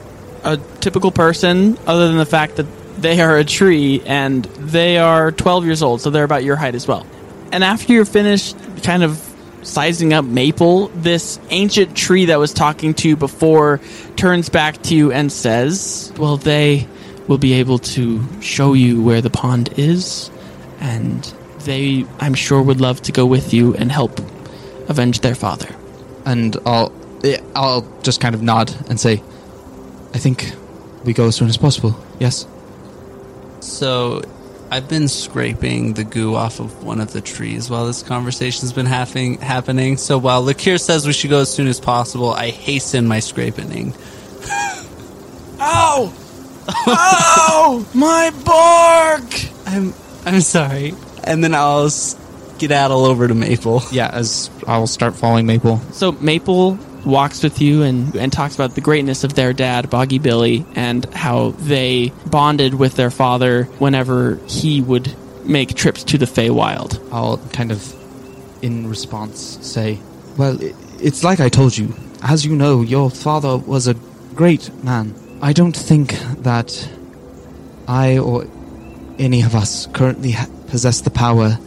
a 0.44 0.58
typical 0.80 1.10
person, 1.10 1.78
other 1.86 2.08
than 2.08 2.18
the 2.18 2.26
fact 2.26 2.56
that 2.56 2.66
they 3.02 3.20
are 3.20 3.36
a 3.36 3.44
tree 3.44 4.02
and 4.06 4.44
they 4.44 4.98
are 4.98 5.32
12 5.32 5.64
years 5.64 5.82
old, 5.82 6.00
so 6.00 6.10
they're 6.10 6.24
about 6.24 6.44
your 6.44 6.56
height 6.56 6.74
as 6.74 6.86
well. 6.86 7.06
And 7.52 7.62
after 7.62 7.92
you're 7.92 8.04
finished 8.04 8.56
kind 8.82 9.02
of 9.02 9.18
sizing 9.62 10.12
up 10.12 10.24
Maple, 10.24 10.88
this 10.88 11.38
ancient 11.50 11.96
tree 11.96 12.26
that 12.26 12.38
was 12.38 12.52
talking 12.52 12.94
to 12.94 13.08
you 13.08 13.16
before 13.16 13.80
turns 14.16 14.48
back 14.48 14.82
to 14.84 14.94
you 14.94 15.12
and 15.12 15.30
says, 15.30 16.12
Well, 16.16 16.36
they 16.36 16.88
will 17.28 17.38
be 17.38 17.54
able 17.54 17.78
to 17.78 18.24
show 18.40 18.72
you 18.72 19.02
where 19.02 19.20
the 19.20 19.30
pond 19.30 19.74
is, 19.76 20.30
and 20.80 21.22
they, 21.60 22.06
I'm 22.18 22.34
sure, 22.34 22.62
would 22.62 22.80
love 22.80 23.02
to 23.02 23.12
go 23.12 23.26
with 23.26 23.52
you 23.52 23.74
and 23.74 23.92
help 23.92 24.18
avenge 24.88 25.20
their 25.20 25.34
father. 25.34 25.68
And 26.24 26.56
I'll 26.64 26.92
I'll 27.54 27.86
just 28.02 28.20
kind 28.20 28.34
of 28.34 28.42
nod 28.42 28.74
and 28.88 28.98
say, 28.98 29.22
I 30.14 30.18
think 30.18 30.52
we 31.04 31.12
go 31.12 31.26
as 31.26 31.36
soon 31.36 31.48
as 31.48 31.56
possible. 31.56 31.96
Yes. 32.18 32.46
So, 33.62 34.22
I've 34.72 34.88
been 34.88 35.06
scraping 35.06 35.92
the 35.92 36.02
goo 36.02 36.34
off 36.34 36.58
of 36.58 36.82
one 36.82 37.02
of 37.02 37.12
the 37.12 37.20
trees 37.20 37.68
while 37.68 37.86
this 37.86 38.02
conversation's 38.02 38.72
been 38.72 38.86
happening. 38.86 39.38
Happening. 39.38 39.98
So 39.98 40.16
while 40.16 40.42
La'kyr 40.42 40.80
says 40.80 41.06
we 41.06 41.12
should 41.12 41.28
go 41.28 41.40
as 41.40 41.52
soon 41.52 41.66
as 41.66 41.78
possible, 41.78 42.30
I 42.30 42.48
hasten 42.48 43.06
my 43.06 43.20
scraping. 43.20 43.92
Ow! 45.60 46.10
Ow! 46.86 47.86
My 47.92 48.30
bark! 48.46 49.30
I'm 49.66 49.92
I'm 50.24 50.40
sorry. 50.40 50.94
And 51.24 51.44
then 51.44 51.54
I'll 51.54 51.90
skedaddle 51.90 53.04
over 53.04 53.28
to 53.28 53.34
Maple. 53.34 53.82
Yeah, 53.92 54.08
as 54.10 54.48
I'll 54.66 54.86
start 54.86 55.14
following 55.14 55.44
Maple. 55.44 55.80
So 55.92 56.12
Maple 56.12 56.78
walks 57.04 57.42
with 57.42 57.60
you 57.60 57.82
and, 57.82 58.14
and 58.16 58.32
talks 58.32 58.54
about 58.54 58.74
the 58.74 58.80
greatness 58.80 59.24
of 59.24 59.34
their 59.34 59.52
dad, 59.52 59.90
Boggy 59.90 60.18
Billy, 60.18 60.64
and 60.74 61.04
how 61.14 61.50
they 61.50 62.12
bonded 62.26 62.74
with 62.74 62.96
their 62.96 63.10
father 63.10 63.64
whenever 63.78 64.36
he 64.46 64.80
would 64.80 65.14
make 65.44 65.74
trips 65.74 66.04
to 66.04 66.18
the 66.18 66.26
Feywild. 66.26 67.12
I'll 67.12 67.38
kind 67.48 67.72
of, 67.72 67.94
in 68.62 68.88
response, 68.88 69.58
say, 69.60 69.98
Well, 70.36 70.58
it's 71.00 71.24
like 71.24 71.40
I 71.40 71.48
told 71.48 71.76
you. 71.76 71.94
As 72.22 72.46
you 72.46 72.54
know, 72.54 72.82
your 72.82 73.10
father 73.10 73.56
was 73.56 73.88
a 73.88 73.94
great 74.34 74.72
man. 74.84 75.14
I 75.42 75.52
don't 75.52 75.76
think 75.76 76.12
that 76.42 76.88
I 77.88 78.18
or 78.18 78.46
any 79.18 79.42
of 79.42 79.56
us 79.56 79.86
currently 79.86 80.30
ha- 80.32 80.46
possess 80.68 81.00
the 81.00 81.10
power 81.10 81.58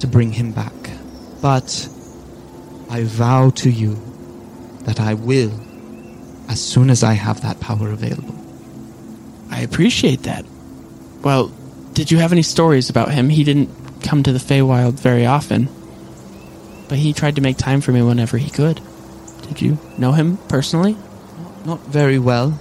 to 0.00 0.06
bring 0.08 0.32
him 0.32 0.50
back. 0.50 0.72
But 1.40 1.88
I 2.90 3.04
vow 3.04 3.50
to 3.50 3.70
you 3.70 4.11
that 4.84 5.00
I 5.00 5.14
will 5.14 5.52
as 6.48 6.60
soon 6.60 6.90
as 6.90 7.02
I 7.02 7.14
have 7.14 7.42
that 7.42 7.60
power 7.60 7.90
available. 7.90 8.34
I 9.50 9.60
appreciate 9.60 10.24
that. 10.24 10.44
Well, 11.22 11.52
did 11.92 12.10
you 12.10 12.18
have 12.18 12.32
any 12.32 12.42
stories 12.42 12.90
about 12.90 13.12
him? 13.12 13.28
He 13.28 13.44
didn't 13.44 13.70
come 14.02 14.22
to 14.22 14.32
the 14.32 14.38
Feywild 14.38 14.94
very 14.94 15.26
often, 15.26 15.68
but 16.88 16.98
he 16.98 17.12
tried 17.12 17.36
to 17.36 17.42
make 17.42 17.56
time 17.56 17.80
for 17.80 17.92
me 17.92 18.02
whenever 18.02 18.38
he 18.38 18.50
could. 18.50 18.80
Did 19.42 19.62
you 19.62 19.78
know 19.98 20.12
him 20.12 20.38
personally? 20.48 20.96
Not 21.64 21.80
very 21.80 22.18
well. 22.18 22.58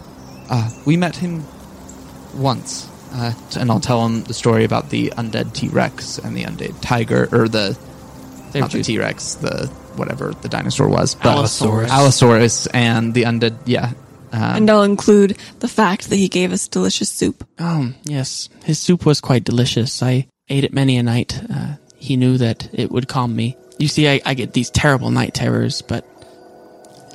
Uh, 0.50 0.70
we 0.86 0.98
met 0.98 1.16
him 1.16 1.46
once, 2.36 2.90
uh, 3.14 3.34
and 3.58 3.72
I'll 3.72 3.80
tell 3.80 4.06
him 4.06 4.24
the 4.24 4.34
story 4.34 4.64
about 4.64 4.90
the 4.90 5.10
undead 5.18 5.54
T 5.54 5.70
Rex 5.70 6.18
and 6.18 6.36
the 6.36 6.44
undead 6.44 6.82
tiger, 6.82 7.28
or 7.32 7.48
the 7.48 7.78
They've 8.52 8.62
not 8.62 8.72
the 8.72 8.84
T 8.84 9.00
Rex, 9.00 9.36
the 9.36 9.72
whatever 9.96 10.34
the 10.34 10.50
dinosaur 10.50 10.88
was, 10.88 11.16
but 11.16 11.28
Allosaurus. 11.28 11.92
Allosaurus, 11.92 12.68
and 12.68 13.14
the 13.14 13.24
undead. 13.24 13.58
Yeah, 13.66 13.94
um, 14.34 14.42
and 14.42 14.70
I'll 14.70 14.84
include 14.84 15.38
the 15.60 15.68
fact 15.68 16.10
that 16.10 16.16
he 16.16 16.30
gave 16.30 16.52
us 16.52 16.68
delicious 16.68 17.10
soup. 17.10 17.48
Oh, 17.60 17.94
yes. 18.04 18.50
His 18.64 18.80
soup 18.80 19.06
was 19.06 19.20
quite 19.20 19.44
delicious. 19.44 20.02
I 20.02 20.28
ate 20.50 20.64
it 20.64 20.74
many 20.74 20.98
a 20.98 21.04
night. 21.04 21.42
Uh, 21.50 21.76
he 21.98 22.16
knew 22.16 22.38
that 22.38 22.70
it 22.74 22.92
would 22.92 23.08
calm 23.08 23.36
me. 23.36 23.58
You 23.78 23.88
see, 23.88 24.08
I, 24.08 24.22
I 24.26 24.34
get 24.34 24.54
these 24.54 24.70
terrible 24.70 25.12
night 25.12 25.34
terrors, 25.34 25.82
but 25.82 26.06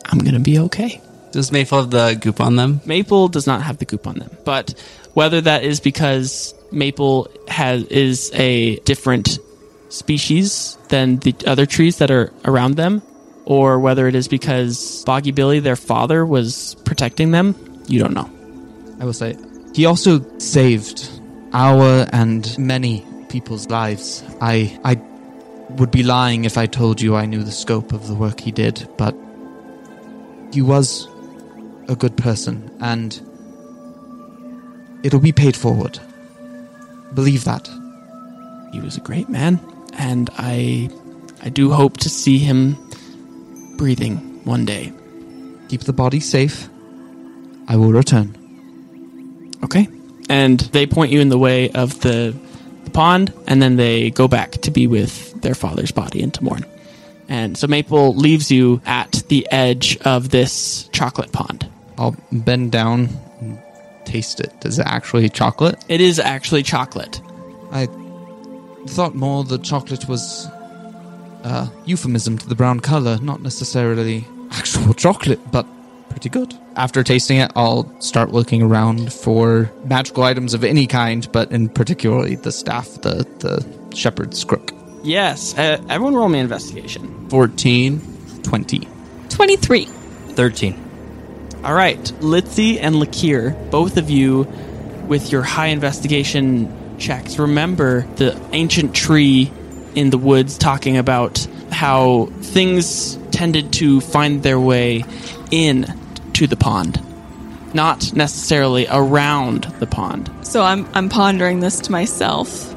I'm 0.06 0.18
going 0.18 0.35
to 0.35 0.40
be 0.40 0.59
okay. 0.61 1.00
Does 1.33 1.52
Maple 1.52 1.80
have 1.80 1.90
the 1.90 2.18
goop 2.21 2.40
on 2.40 2.56
them? 2.56 2.80
Maple 2.85 3.28
does 3.28 3.47
not 3.47 3.62
have 3.62 3.78
the 3.78 3.85
goop 3.85 4.06
on 4.06 4.18
them, 4.18 4.30
but 4.45 4.75
whether 5.14 5.40
that 5.40 5.64
is 5.64 5.80
because 5.80 6.54
Maple 6.73 7.30
has 7.49 7.85
is 7.85 8.30
a 8.35 8.76
different 8.80 9.38
species 9.88 10.78
than 10.88 11.18
the 11.18 11.34
other 11.46 11.66
trees 11.66 11.98
that 11.98 12.10
are 12.10 12.32
around 12.44 12.76
them, 12.76 13.02
or 13.44 13.78
whether 13.78 14.08
it 14.08 14.14
is 14.14 14.28
because 14.28 15.04
Boggy 15.04 15.32
Billy, 15.32 15.60
their 15.60 15.76
father, 15.76 16.24
was 16.26 16.74
protecting 16.84 17.30
them, 17.30 17.54
you 17.86 18.00
don't 18.00 18.14
know. 18.14 18.30
I 19.00 19.04
will 19.04 19.12
say 19.12 19.36
he 19.74 19.86
also 19.86 20.20
saved 20.38 21.08
our 21.52 22.06
and 22.12 22.58
many 22.58 23.04
people's 23.28 23.68
lives. 23.68 24.24
I 24.40 24.78
I 24.84 25.00
would 25.76 25.90
be 25.90 26.02
lying 26.02 26.44
if 26.44 26.56
I 26.56 26.66
told 26.66 27.00
you 27.00 27.14
I 27.16 27.26
knew 27.26 27.42
the 27.42 27.52
scope 27.52 27.92
of 27.92 28.06
the 28.08 28.14
work 28.14 28.40
he 28.40 28.52
did, 28.52 28.88
but 28.96 29.14
he 30.52 30.62
was 30.62 31.08
a 31.88 31.94
good 31.96 32.16
person, 32.16 32.70
and 32.80 33.20
it'll 35.02 35.20
be 35.20 35.32
paid 35.32 35.56
forward. 35.56 35.98
Believe 37.14 37.44
that. 37.44 37.68
he 38.72 38.80
was 38.80 38.96
a 38.96 39.00
great 39.00 39.28
man, 39.28 39.58
and 39.98 40.30
I 40.38 40.90
I 41.42 41.48
do 41.48 41.70
hope 41.72 41.98
to 41.98 42.08
see 42.08 42.38
him 42.38 42.76
breathing 43.76 44.44
one 44.44 44.64
day. 44.64 44.92
Keep 45.68 45.82
the 45.82 45.92
body 45.92 46.20
safe. 46.20 46.68
I 47.68 47.76
will 47.76 47.92
return. 47.92 48.34
Okay. 49.64 49.88
And 50.28 50.60
they 50.60 50.86
point 50.86 51.12
you 51.12 51.20
in 51.20 51.28
the 51.28 51.38
way 51.38 51.70
of 51.70 52.00
the, 52.00 52.34
the 52.84 52.90
pond, 52.90 53.32
and 53.46 53.60
then 53.60 53.76
they 53.76 54.10
go 54.10 54.28
back 54.28 54.52
to 54.52 54.70
be 54.70 54.86
with 54.86 55.40
their 55.42 55.54
father's 55.54 55.92
body 55.92 56.20
in 56.20 56.30
Tamorn. 56.30 56.64
And 57.28 57.56
so 57.56 57.66
Maple 57.66 58.14
leaves 58.14 58.50
you 58.50 58.80
at 58.86 59.22
the 59.28 59.46
edge 59.50 59.98
of 59.98 60.30
this 60.30 60.88
chocolate 60.92 61.32
pond. 61.32 61.68
I'll 61.98 62.16
bend 62.30 62.72
down 62.72 63.08
and 63.40 63.60
taste 64.04 64.40
it. 64.40 64.52
Is 64.64 64.78
it 64.78 64.86
actually 64.86 65.28
chocolate? 65.28 65.84
It 65.88 66.00
is 66.00 66.18
actually 66.18 66.62
chocolate. 66.62 67.20
I 67.72 67.88
thought 68.88 69.14
more 69.14 69.44
the 69.44 69.58
chocolate 69.58 70.08
was 70.08 70.46
a 71.44 71.70
euphemism 71.84 72.38
to 72.38 72.48
the 72.48 72.54
brown 72.54 72.80
color, 72.80 73.18
not 73.22 73.40
necessarily 73.42 74.26
actual 74.50 74.94
chocolate, 74.94 75.40
but 75.50 75.66
pretty 76.10 76.28
good. 76.28 76.54
After 76.76 77.02
tasting 77.02 77.38
it, 77.38 77.52
I'll 77.56 77.88
start 78.00 78.32
looking 78.32 78.62
around 78.62 79.12
for 79.12 79.70
magical 79.84 80.22
items 80.24 80.54
of 80.54 80.64
any 80.64 80.86
kind, 80.86 81.30
but 81.32 81.50
in 81.52 81.68
particularly 81.68 82.36
the 82.36 82.52
staff, 82.52 83.00
the 83.02 83.26
the 83.38 83.96
shepherd's 83.96 84.42
crook. 84.44 84.72
Yes. 85.02 85.56
Uh, 85.56 85.80
everyone 85.88 86.14
roll 86.14 86.28
me 86.28 86.40
investigation. 86.40 87.28
14. 87.28 88.00
20. 88.42 88.88
23. 89.28 89.84
13. 89.84 90.82
All 91.64 91.74
right, 91.74 91.98
Litsea 92.20 92.78
and 92.80 92.96
La'kyr, 92.96 93.70
both 93.70 93.96
of 93.96 94.10
you 94.10 94.42
with 95.08 95.32
your 95.32 95.42
high 95.42 95.68
investigation 95.68 96.72
checks, 96.98 97.38
remember 97.38 98.02
the 98.16 98.38
ancient 98.52 98.94
tree 98.94 99.50
in 99.94 100.10
the 100.10 100.18
woods 100.18 100.58
talking 100.58 100.96
about 100.96 101.46
how 101.70 102.26
things 102.40 103.16
tended 103.32 103.72
to 103.74 104.00
find 104.00 104.42
their 104.42 104.58
way 104.60 105.04
in 105.50 105.86
to 106.34 106.46
the 106.46 106.56
pond, 106.56 107.00
not 107.74 108.12
necessarily 108.14 108.86
around 108.90 109.64
the 109.80 109.86
pond. 109.86 110.30
So 110.42 110.62
I'm 110.62 110.86
I'm 110.94 111.08
pondering 111.08 111.60
this 111.60 111.80
to 111.80 111.92
myself, 111.92 112.72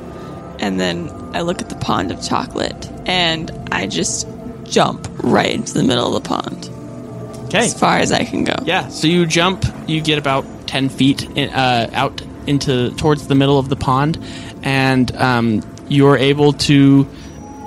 and 0.59 0.79
then 0.79 1.09
I 1.33 1.41
look 1.41 1.61
at 1.61 1.69
the 1.69 1.75
pond 1.75 2.11
of 2.11 2.21
chocolate, 2.21 2.89
and 3.05 3.51
I 3.71 3.88
just 3.88 4.27
jump 4.63 5.07
right 5.23 5.51
into 5.51 5.73
the 5.73 5.83
middle 5.83 6.15
of 6.15 6.23
the 6.23 6.27
pond 6.29 6.69
Okay. 7.47 7.59
as 7.65 7.77
far 7.77 7.97
as 7.97 8.11
I 8.11 8.23
can 8.23 8.43
go. 8.43 8.55
Yeah, 8.65 8.89
so 8.89 9.07
you 9.07 9.25
jump, 9.25 9.65
you 9.88 10.01
get 10.01 10.19
about 10.19 10.45
10 10.67 10.89
feet 10.89 11.23
in, 11.35 11.49
uh, 11.49 11.89
out 11.93 12.21
into 12.50 12.91
towards 12.96 13.27
the 13.27 13.36
middle 13.36 13.60
of 13.60 13.70
the 13.70 13.75
pond, 13.75 14.18
and 14.63 15.15
um, 15.15 15.62
you're 15.88 16.18
able 16.18 16.53
to 16.53 17.08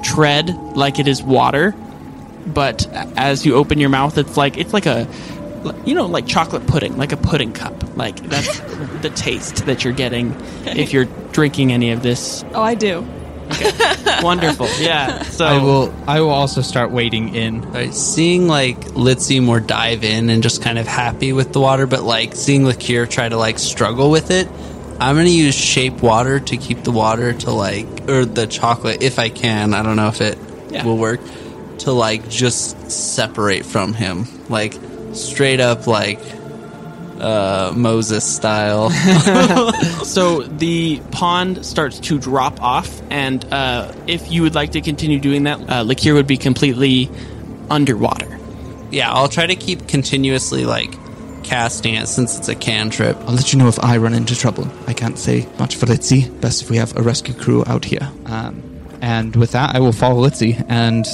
tread 0.02 0.50
like 0.76 0.98
it 0.98 1.06
is 1.08 1.22
water, 1.22 1.74
but 2.46 2.86
as 3.16 3.46
you 3.46 3.54
open 3.54 3.78
your 3.78 3.88
mouth, 3.88 4.18
it's 4.18 4.36
like 4.36 4.58
it's 4.58 4.72
like 4.72 4.86
a 4.86 5.06
you 5.84 5.94
know 5.94 6.06
like 6.06 6.26
chocolate 6.26 6.66
pudding, 6.66 6.96
like 6.96 7.12
a 7.12 7.16
pudding 7.16 7.52
cup. 7.52 7.96
Like 7.96 8.16
that's 8.16 8.60
the 9.02 9.10
taste 9.14 9.66
that 9.66 9.84
you're 9.84 9.92
getting 9.92 10.34
if 10.66 10.92
you're 10.92 11.06
drinking 11.32 11.72
any 11.72 11.92
of 11.92 12.02
this. 12.02 12.44
Oh, 12.54 12.62
I 12.62 12.74
do. 12.74 13.06
Wonderful. 14.22 14.68
Yeah. 14.78 15.22
So 15.22 15.44
I 15.44 15.58
will. 15.62 15.94
I 16.06 16.20
will 16.20 16.30
also 16.30 16.60
start 16.62 16.90
wading 16.90 17.34
in. 17.34 17.60
Right, 17.70 17.94
seeing 17.94 18.48
like 18.48 18.78
Litsea 18.80 19.42
more 19.42 19.60
dive 19.60 20.02
in 20.02 20.30
and 20.30 20.42
just 20.42 20.62
kind 20.62 20.78
of 20.78 20.86
happy 20.86 21.32
with 21.32 21.52
the 21.52 21.60
water, 21.60 21.86
but 21.86 22.02
like 22.02 22.34
seeing 22.34 22.62
La'kyr 22.62 23.08
try 23.08 23.28
to 23.28 23.36
like 23.36 23.58
struggle 23.58 24.10
with 24.10 24.30
it, 24.30 24.48
I'm 25.00 25.16
gonna 25.16 25.28
use 25.28 25.54
shape 25.54 26.00
water 26.02 26.38
to 26.40 26.56
keep 26.56 26.84
the 26.84 26.92
water 26.92 27.32
to 27.32 27.50
like 27.50 27.86
or 28.08 28.24
the 28.24 28.46
chocolate 28.46 29.02
if 29.02 29.18
I 29.18 29.28
can. 29.30 29.74
I 29.74 29.82
don't 29.82 29.96
know 29.96 30.08
if 30.08 30.20
it 30.20 30.38
Yeah. 30.70 30.84
will 30.84 30.96
work 30.96 31.20
to 31.78 31.92
like 31.92 32.28
just 32.28 32.90
separate 32.90 33.64
from 33.66 33.94
him, 33.94 34.26
like 34.48 34.74
straight 35.12 35.60
up 35.60 35.86
like 35.86 36.20
uh 37.20 37.72
Moses 37.74 38.24
style. 38.24 38.90
So 40.04 40.42
the 40.42 41.00
pond 41.10 41.64
starts 41.64 41.98
to 42.00 42.18
drop 42.18 42.60
off, 42.60 43.00
and 43.10 43.44
uh, 43.52 43.92
if 44.06 44.30
you 44.30 44.42
would 44.42 44.54
like 44.54 44.72
to 44.72 44.80
continue 44.82 45.18
doing 45.18 45.44
that, 45.44 45.58
uh, 45.60 45.84
La'kyr 45.84 46.12
would 46.14 46.26
be 46.26 46.36
completely 46.36 47.08
underwater. 47.70 48.38
yeah, 48.90 49.10
I'll 49.10 49.28
try 49.28 49.46
to 49.46 49.56
keep 49.56 49.88
continuously 49.88 50.66
like 50.66 50.92
casting 51.42 51.94
it 51.94 52.06
since 52.08 52.38
it's 52.38 52.48
a 52.48 52.54
cantrip. 52.54 53.16
I'll 53.28 53.34
let 53.34 53.52
you 53.52 53.58
know 53.58 53.68
if 53.68 53.82
I 53.82 53.96
run 53.96 54.14
into 54.14 54.36
trouble. 54.36 54.66
I 54.86 54.94
can't 54.94 55.18
say 55.18 55.48
much 55.58 55.76
for 55.76 55.86
Litsea. 55.86 56.40
Best 56.40 56.62
if 56.62 56.70
we 56.70 56.76
have 56.76 56.96
a 56.96 57.02
rescue 57.02 57.34
crew 57.34 57.64
out 57.66 57.84
here. 57.84 58.10
Um, 58.26 58.62
and 59.00 59.34
with 59.36 59.52
that, 59.52 59.74
I 59.74 59.80
will 59.80 59.92
follow 59.92 60.22
Litsea 60.26 60.64
and 60.68 61.04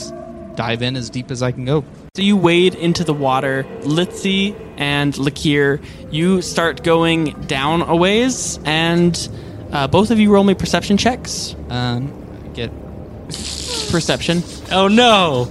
dive 0.57 0.83
in 0.83 0.97
as 0.97 1.11
deep 1.11 1.31
as 1.31 1.43
I 1.43 1.53
can 1.53 1.65
go. 1.65 1.85
So 2.17 2.23
you 2.23 2.37
wade 2.37 2.75
into 2.75 3.05
the 3.05 3.15
water. 3.15 3.65
Litsea 3.83 4.55
and 4.77 5.15
La'kyr, 5.15 5.83
you 6.11 6.43
start 6.43 6.83
going 6.83 7.31
down 7.43 7.83
a 7.83 7.95
ways, 7.97 8.59
and 8.65 9.29
uh, 9.73 9.87
both 9.87 10.11
of 10.11 10.19
you 10.19 10.33
roll 10.33 10.45
me 10.45 10.55
perception 10.55 10.97
checks. 10.97 11.55
Um, 11.71 12.53
get 12.55 12.71
Perception. 13.91 14.43
Oh 14.71 14.89
no! 14.89 15.51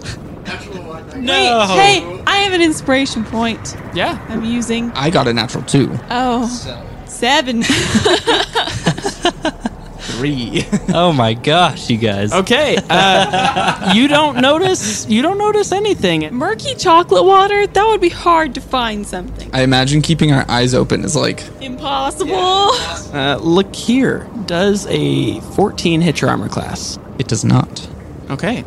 No! 1.16 1.66
Wait, 1.78 2.02
hey, 2.02 2.24
I 2.28 2.38
have 2.38 2.54
an 2.54 2.62
inspiration 2.62 3.24
point 3.24 3.76
Yeah. 3.94 4.24
I'm 4.30 4.44
using. 4.44 4.92
I 4.92 5.10
got 5.10 5.28
a 5.28 5.34
natural 5.34 5.64
two. 5.64 5.98
Oh, 6.10 6.48
seven. 7.06 7.64
Three. 10.18 10.66
Oh 10.90 11.12
my 11.14 11.34
gosh, 11.36 11.90
you 11.92 11.98
guys. 11.98 12.34
Okay. 12.34 12.78
Uh, 12.90 13.92
you 13.96 14.08
don't 14.08 14.42
notice. 14.42 15.08
You 15.08 15.22
don't 15.22 15.38
notice 15.38 15.72
anything. 15.72 16.34
Murky 16.34 16.74
chocolate 16.76 17.24
water? 17.24 17.68
That 17.68 17.86
would 17.86 18.02
be 18.02 18.10
hard 18.10 18.56
to 18.56 18.62
find 18.62 19.06
something. 19.06 19.50
I 19.54 19.62
imagine 19.62 20.02
keeping 20.02 20.32
our 20.32 20.44
eyes 20.50 20.74
open 20.74 21.04
is 21.04 21.16
like 21.16 21.44
Impossible. 21.62 22.34
Uh, 22.36 23.64
here. 23.74 24.28
does 24.48 24.88
a 24.90 25.40
14 25.40 26.02
hit 26.02 26.22
your 26.22 26.32
armor 26.32 26.50
class. 26.50 26.98
it 27.20 27.28
does 27.28 27.46
not. 27.46 27.88
Okay. 28.32 28.64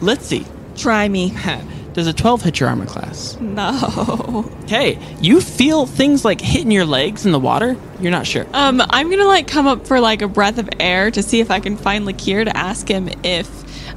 Litsea 0.00 0.44
Try 0.76 1.08
me. 1.08 1.32
does 1.94 2.06
a 2.08 2.12
12 2.12 2.42
hit 2.42 2.60
your 2.60 2.68
armor 2.68 2.86
class. 2.86 3.38
No. 3.40 4.50
Okay. 4.64 4.98
You 5.20 5.40
feel 5.40 5.86
things 5.86 6.24
like 6.24 6.40
hitting 6.40 6.70
your 6.70 6.84
legs 6.84 7.24
in 7.24 7.32
the 7.32 7.38
water. 7.38 7.76
You're 8.00 8.10
not 8.10 8.26
sure. 8.26 8.46
Um, 8.52 8.82
I'm 8.90 9.10
gonna 9.10 9.26
like 9.26 9.46
come 9.46 9.66
up 9.66 9.86
for 9.86 10.00
like 10.00 10.22
a 10.22 10.28
breath 10.28 10.58
of 10.58 10.68
air 10.80 11.10
to 11.12 11.22
see 11.22 11.40
if 11.40 11.50
I 11.50 11.60
can 11.60 11.76
find 11.76 12.06
La'kyr 12.06 12.44
to 12.46 12.56
ask 12.56 12.88
him 12.88 13.08
if 13.22 13.48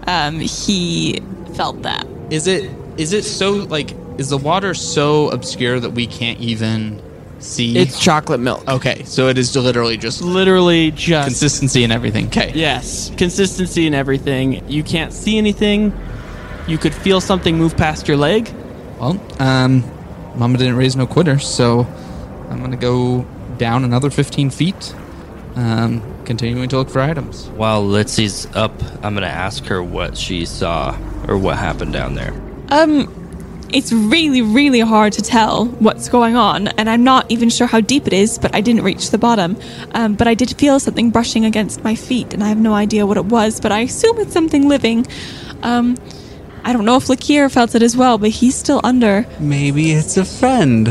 um 0.07 0.39
he 0.39 1.21
felt 1.55 1.81
that. 1.83 2.05
Is 2.29 2.47
it? 2.47 2.69
Is 2.97 3.13
it 3.13 3.23
so 3.23 3.51
like? 3.51 3.95
Is 4.17 4.29
the 4.29 4.37
water 4.37 4.73
so 4.73 5.29
obscure 5.29 5.79
that 5.79 5.91
we 5.91 6.05
can't 6.05 6.39
even 6.39 7.01
see? 7.39 7.77
It's 7.77 7.99
chocolate 7.99 8.39
milk. 8.39 8.67
okay. 8.67 9.03
So 9.05 9.29
it 9.29 9.37
is 9.37 9.55
literally 9.55 9.97
just 9.97 10.21
Literally 10.21 10.91
just 10.91 11.27
consistency 11.27 11.83
and 11.83 11.93
everything. 11.93 12.27
Okay. 12.27 12.51
Yes, 12.53 13.11
consistency 13.17 13.87
and 13.87 13.95
everything. 13.95 14.67
You 14.69 14.83
can't 14.83 15.13
see 15.13 15.37
anything. 15.37 15.93
You 16.67 16.77
could 16.77 16.93
feel 16.93 17.21
something 17.21 17.57
move 17.57 17.77
past 17.77 18.07
your 18.07 18.17
leg. 18.17 18.53
Well, 18.99 19.21
um, 19.39 19.83
Mama 20.35 20.57
didn't 20.57 20.75
raise 20.75 20.95
no 20.95 21.07
quitters, 21.07 21.47
so 21.47 21.87
I'm 22.49 22.61
gonna 22.61 22.77
go 22.77 23.25
down 23.57 23.83
another 23.83 24.09
15 24.09 24.49
feet, 24.49 24.93
um, 25.55 26.01
continuing 26.25 26.69
to 26.69 26.77
look 26.77 26.89
for 26.89 26.99
items. 26.99 27.47
While 27.55 27.83
Litsea's 27.83 28.47
up, 28.53 28.73
I'm 29.03 29.13
gonna 29.13 29.27
ask 29.27 29.65
her 29.65 29.81
what 29.81 30.17
she 30.17 30.45
saw 30.45 30.95
or 31.27 31.37
what 31.37 31.57
happened 31.57 31.93
down 31.93 32.15
there. 32.15 32.33
Um, 32.69 33.13
it's 33.71 33.91
really, 33.91 34.41
really 34.41 34.79
hard 34.79 35.13
to 35.13 35.21
tell 35.21 35.65
what's 35.65 36.07
going 36.07 36.35
on, 36.35 36.67
and 36.69 36.89
I'm 36.89 37.03
not 37.03 37.29
even 37.29 37.49
sure 37.49 37.67
how 37.67 37.81
deep 37.81 38.07
it 38.07 38.13
is, 38.13 38.37
but 38.37 38.55
I 38.55 38.61
didn't 38.61 38.83
reach 38.83 39.11
the 39.11 39.17
bottom. 39.17 39.57
Um, 39.93 40.15
but 40.15 40.27
I 40.27 40.35
did 40.35 40.55
feel 40.57 40.79
something 40.79 41.09
brushing 41.11 41.45
against 41.45 41.83
my 41.83 41.95
feet, 41.95 42.33
and 42.33 42.43
I 42.43 42.49
have 42.49 42.57
no 42.59 42.73
idea 42.73 43.05
what 43.05 43.17
it 43.17 43.25
was, 43.25 43.59
but 43.59 43.71
I 43.71 43.79
assume 43.79 44.19
it's 44.19 44.33
something 44.33 44.67
living. 44.67 45.05
Um, 45.63 45.97
I 46.67 46.73
don't 46.73 46.83
know 46.83 46.97
if 46.97 47.05
La'kyr 47.07 47.49
felt 47.49 47.75
it 47.75 47.81
as 47.81 47.95
well, 47.95 48.17
but 48.17 48.29
he's 48.29 48.53
still 48.55 48.81
under. 48.83 49.25
Maybe 49.39 49.91
it's 49.93 50.17
a 50.17 50.25
friend. 50.25 50.87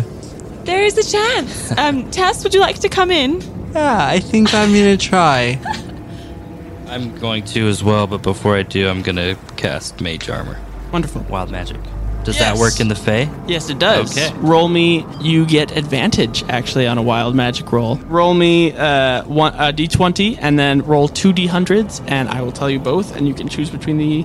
There 0.64 0.82
is 0.82 0.96
a 0.96 1.02
chance. 1.12 1.72
Um, 1.78 2.10
Tess, 2.10 2.42
would 2.42 2.54
you 2.54 2.60
like 2.60 2.78
to 2.80 2.88
come 2.88 3.10
in? 3.10 3.42
Yeah, 3.74 3.98
I 4.06 4.18
think 4.20 4.54
I'm 4.54 4.70
gonna 4.72 4.96
try. 4.96 5.60
I'm 6.88 7.14
going 7.18 7.44
to 7.46 7.68
as 7.68 7.84
well, 7.84 8.06
but 8.06 8.22
before 8.22 8.56
I 8.56 8.62
do, 8.62 8.88
I'm 8.88 9.02
gonna 9.02 9.36
cast 9.56 10.00
Mage 10.00 10.30
Armor. 10.30 10.58
Wonderful. 10.92 11.22
Wild 11.28 11.50
Magic. 11.50 11.76
Does 12.24 12.38
Yes. 12.38 12.54
that 12.54 12.58
work 12.60 12.80
in 12.80 12.88
the 12.88 12.94
Fey? 12.96 13.28
Yes, 13.46 13.68
it 13.70 13.78
does. 13.78 14.16
Okay. 14.16 14.34
Roll 14.38 14.68
me. 14.68 15.04
You 15.20 15.44
get 15.46 15.76
advantage 15.76 16.42
actually 16.48 16.86
on 16.88 16.98
a 16.98 17.02
wild 17.02 17.36
magic 17.36 17.70
roll. 17.70 17.96
Roll 18.08 18.34
me 18.34 18.72
uh, 18.72 19.22
one 19.26 19.52
uh, 19.54 19.70
d20 19.72 20.38
and 20.40 20.58
then 20.58 20.80
roll 20.82 21.06
two 21.06 21.32
d100s, 21.32 22.02
and 22.08 22.28
I 22.28 22.40
will 22.42 22.50
tell 22.52 22.68
you 22.70 22.80
both, 22.80 23.14
and 23.14 23.28
you 23.28 23.34
can 23.34 23.48
choose 23.48 23.70
between 23.70 23.98
the. 23.98 24.24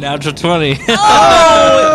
Natural 0.00 0.34
20. 0.34 0.72
oh, 0.88 0.96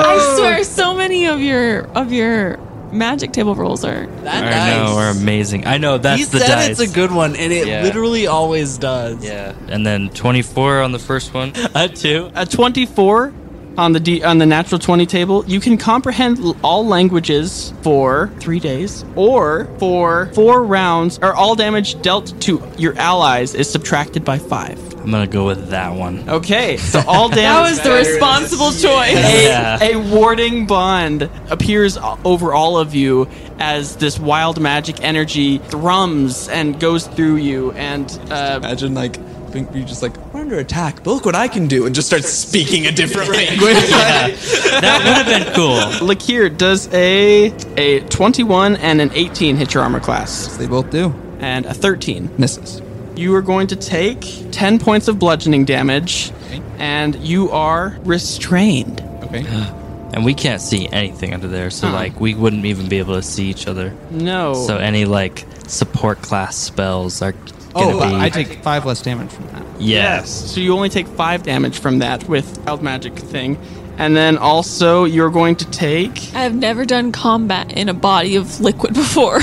I 0.06 0.36
swear, 0.38 0.64
so 0.64 0.94
many 0.96 1.26
of 1.28 1.40
your 1.42 1.82
of 1.98 2.12
your 2.12 2.58
magic 2.92 3.32
table 3.32 3.56
rolls 3.56 3.86
are. 3.86 4.08
I 4.28 4.76
know, 4.76 4.96
are 4.98 5.10
amazing. 5.10 5.66
I 5.66 5.78
know, 5.78 5.98
that's 5.98 6.20
he 6.20 6.26
the 6.26 6.40
said 6.40 6.48
dice. 6.48 6.80
it's 6.80 6.92
a 6.92 6.94
good 6.94 7.12
one, 7.12 7.36
and 7.36 7.54
it 7.54 7.68
Yeah. 7.68 7.84
literally 7.84 8.28
always 8.28 8.78
does. 8.78 9.24
Yeah. 9.24 9.54
And 9.70 9.86
then 9.86 10.10
24 10.10 10.82
on 10.82 10.92
the 10.92 11.00
first 11.00 11.34
one. 11.34 11.54
A 11.76 11.88
two. 11.88 12.32
A 12.36 12.46
24 12.46 13.34
on 13.78 13.94
the 13.94 14.00
D, 14.00 14.24
on 14.24 14.38
the 14.38 14.46
natural 14.46 14.80
20 14.80 15.06
table. 15.06 15.46
You 15.48 15.60
can 15.60 15.78
comprehend 15.78 16.40
all 16.64 16.86
languages 16.86 17.74
for 17.82 18.30
three 18.40 18.60
days, 18.60 19.06
or 19.16 19.66
for 19.80 20.28
four 20.34 20.64
rounds, 20.64 21.20
or 21.22 21.34
all 21.34 21.56
damage 21.56 22.02
dealt 22.02 22.40
to 22.42 22.62
your 22.78 22.98
allies 22.98 23.56
is 23.56 23.70
subtracted 23.70 24.24
by 24.26 24.38
five. 24.40 24.78
I'm 25.02 25.10
gonna 25.10 25.26
go 25.26 25.48
with 25.48 25.70
that 25.70 25.96
one. 25.96 26.30
Okay, 26.30 26.78
so 26.94 27.02
all 27.08 27.28
damage. 27.30 27.42
That 27.44 27.62
was 27.72 27.82
the 27.82 28.12
responsible 28.12 28.72
choice. 28.90 29.16
a, 29.16 29.44
Yeah. 29.46 29.80
a 29.82 29.96
warding 29.96 30.68
bond 30.68 31.28
appears 31.50 31.98
over 32.24 32.54
all 32.54 32.78
of 32.78 32.94
you 32.94 33.28
as 33.58 33.96
this 33.96 34.20
wild 34.20 34.60
magic 34.62 35.04
energy 35.04 35.58
thrums 35.58 36.48
and 36.50 36.80
goes 36.80 37.08
through 37.08 37.38
you 37.38 37.72
and 37.72 38.12
uh, 38.30 38.60
imagine 38.62 38.94
like 38.94 39.18
think 39.52 39.74
you 39.76 39.84
just 39.84 40.02
like 40.02 40.16
we're 40.31 40.31
under 40.52 40.62
attack. 40.62 40.98
But 41.04 41.12
look 41.14 41.26
what 41.26 41.36
I 41.36 41.48
can 41.48 41.68
do, 41.68 41.86
and 41.86 41.96
just 41.96 42.08
start 42.08 42.24
speaking 42.26 42.86
a 42.88 42.92
different 42.92 43.30
language. 43.30 43.76
That 43.90 45.02
would 45.04 45.26
have 45.26 45.46
been 45.46 45.54
cool. 45.54 45.78
La'kyr 46.08 46.56
does 46.56 46.88
a 46.94 47.48
a 47.78 48.02
21 48.10 48.76
and 48.78 49.00
an 49.02 49.12
18 49.14 49.56
hit 49.56 49.74
your 49.74 49.84
armor 49.84 50.00
class 50.00 50.58
They 50.58 50.68
both 50.68 50.90
do. 50.90 51.14
and 51.40 51.66
a 51.66 51.74
13 51.74 52.30
Misses. 52.38 52.82
you 53.16 53.34
are 53.36 53.42
going 53.42 53.68
to 53.68 53.76
take 53.76 54.22
10 54.52 54.78
points 54.80 55.08
of 55.08 55.18
bludgeoning 55.20 55.66
damage 55.66 56.32
and 56.78 57.16
you 57.16 57.50
are 57.52 57.98
restrained 58.04 59.02
Okay. 59.24 59.46
And 60.14 60.26
we 60.26 60.34
can't 60.34 60.60
see 60.60 60.90
anything 60.92 61.34
under 61.34 61.48
there, 61.48 61.70
so 61.70 61.88
Uh-uh. 61.88 61.94
like 61.94 62.20
we 62.20 62.36
wouldn't 62.36 62.66
even 62.66 62.90
be 62.90 62.98
able 63.00 63.16
to 63.16 63.22
see 63.24 63.50
each 63.50 63.66
other. 63.66 63.94
no 64.12 64.54
So 64.68 64.76
any 64.76 65.06
like 65.06 65.46
support 65.70 66.22
class 66.22 66.58
spells 66.58 67.22
are 67.22 67.32
gonna 67.32 67.61
oh, 67.76 68.00
be 68.00 68.16
I 68.16 68.30
take 68.30 68.62
five 68.64 68.86
less 68.86 69.02
damage 69.02 69.32
from 69.32 69.48
that. 69.48 69.66
yes. 69.80 70.30
So 70.54 70.60
you 70.62 70.74
only 70.74 70.90
take 70.90 71.08
five 71.08 71.44
damage 71.44 71.80
from 71.80 72.00
that 72.00 72.28
with 72.28 72.58
wild 72.66 72.82
magic 72.84 73.14
thing. 73.18 73.58
And 73.98 74.16
then 74.16 74.38
also 74.38 75.04
you're 75.04 75.30
going 75.30 75.58
to 75.58 75.70
take 75.70 76.34
I've 76.34 76.56
never 76.56 76.86
done 76.86 77.12
combat 77.12 77.74
in 77.74 77.88
a 77.90 77.94
body 77.94 78.36
of 78.36 78.60
liquid 78.62 78.94
before. 79.04 79.40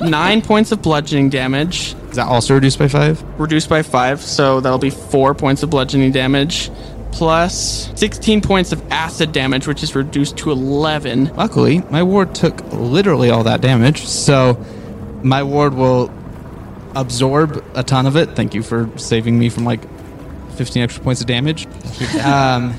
nine 0.00 0.42
points 0.42 0.70
of 0.70 0.80
bludgeoning 0.82 1.28
damage, 1.30 1.94
Is 2.10 2.16
that 2.16 2.26
also 2.28 2.54
reduced 2.54 2.78
by 2.78 2.88
five? 2.88 3.22
reduced 3.40 3.68
by 3.68 3.82
five, 3.82 4.20
so 4.20 4.60
that'll 4.60 4.78
be 4.78 4.90
four 4.90 5.34
points 5.34 5.62
of 5.62 5.70
bludgeoning 5.70 6.12
damage, 6.12 6.70
plus 7.12 7.90
16 7.98 8.42
points 8.42 8.70
of 8.72 8.82
acid 8.92 9.32
damage, 9.32 9.66
which 9.66 9.82
is 9.82 9.94
reduced 9.96 10.36
to 10.38 10.50
11. 10.52 11.34
Luckily, 11.34 11.78
my 11.90 12.02
ward 12.02 12.34
took 12.34 12.60
literally 12.72 13.30
all 13.30 13.42
that 13.44 13.60
damage, 13.60 14.04
so 14.04 14.62
my 15.22 15.42
ward 15.42 15.74
will 15.74 16.12
absorb 17.00 17.64
a 17.74 17.82
ton 17.82 18.06
of 18.06 18.16
it. 18.16 18.30
Thank 18.30 18.54
you 18.54 18.62
for 18.62 18.90
saving 18.96 19.38
me 19.38 19.48
from 19.48 19.64
like 19.64 19.80
15 20.56 20.82
extra 20.82 21.02
points 21.04 21.20
of 21.20 21.26
damage. 21.26 21.66
um, 22.24 22.74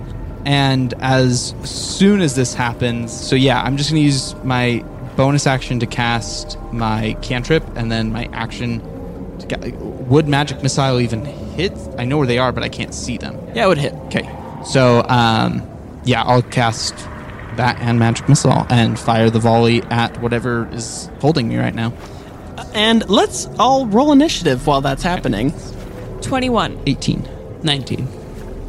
and 0.45 0.93
as 0.99 1.53
soon 1.63 2.21
as 2.21 2.35
this 2.35 2.53
happens, 2.53 3.11
so 3.11 3.35
yeah, 3.35 3.61
I'm 3.61 3.77
just 3.77 3.89
going 3.91 4.01
to 4.01 4.05
use 4.05 4.35
my 4.43 4.83
bonus 5.17 5.47
action 5.47 5.79
to 5.79 5.85
cast 5.85 6.57
my 6.71 7.17
cantrip, 7.21 7.63
and 7.75 7.91
then 7.91 8.11
my 8.13 8.29
action. 8.31 8.81
To 9.39 9.47
ca- 9.47 9.77
would 9.77 10.27
magic 10.27 10.63
missile 10.63 10.99
even 11.01 11.25
hit? 11.25 11.73
I 11.97 12.05
know 12.05 12.17
where 12.17 12.27
they 12.27 12.37
are, 12.37 12.51
but 12.51 12.63
I 12.63 12.69
can't 12.69 12.93
see 12.93 13.17
them. 13.17 13.35
Yeah, 13.53 13.65
it 13.65 13.67
would 13.67 13.77
hit. 13.77 13.93
Okay. 14.05 14.29
So, 14.65 15.03
um, 15.09 15.67
yeah, 16.05 16.23
I'll 16.23 16.41
cast 16.41 16.95
that 17.57 17.77
and 17.79 17.99
magic 17.99 18.29
missile 18.29 18.65
and 18.69 18.97
fire 18.97 19.29
the 19.29 19.39
volley 19.39 19.81
at 19.83 20.19
whatever 20.21 20.69
is 20.71 21.09
holding 21.19 21.49
me 21.49 21.57
right 21.57 21.75
now. 21.75 21.91
And 22.73 23.07
let's 23.09 23.47
all 23.59 23.85
roll 23.85 24.11
initiative 24.11 24.67
while 24.67 24.81
that's 24.81 25.03
happening. 25.03 25.53
21. 26.21 26.81
18, 26.85 27.27
19, 27.63 28.07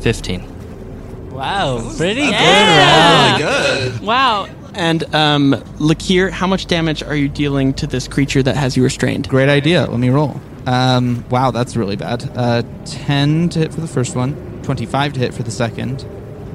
15. 0.00 1.30
Wow, 1.30 1.92
pretty 1.96 2.22
good. 2.22 2.30
Yeah. 2.30 3.38
Really 3.38 3.90
good. 3.90 4.00
Wow. 4.02 4.48
And 4.74 5.14
um, 5.14 5.52
La'kyr, 5.78 6.30
how 6.30 6.46
much 6.46 6.66
damage 6.66 7.02
are 7.02 7.14
you 7.16 7.28
dealing 7.28 7.74
to 7.74 7.86
this 7.86 8.08
creature 8.08 8.42
that 8.42 8.56
has 8.56 8.76
you 8.76 8.82
restrained? 8.82 9.28
Great 9.28 9.48
idea. 9.48 9.86
Let 9.86 9.98
me 9.98 10.08
roll. 10.08 10.40
Um, 10.66 11.24
wow, 11.30 11.50
that's 11.50 11.76
really 11.76 11.96
bad. 11.96 12.30
Uh, 12.36 12.62
10 12.84 13.48
to 13.50 13.58
hit 13.60 13.72
for 13.72 13.80
the 13.80 13.86
first 13.88 14.14
one, 14.14 14.62
25 14.62 15.14
to 15.14 15.20
hit 15.20 15.32
for 15.32 15.42
the 15.42 15.50
second, 15.50 16.04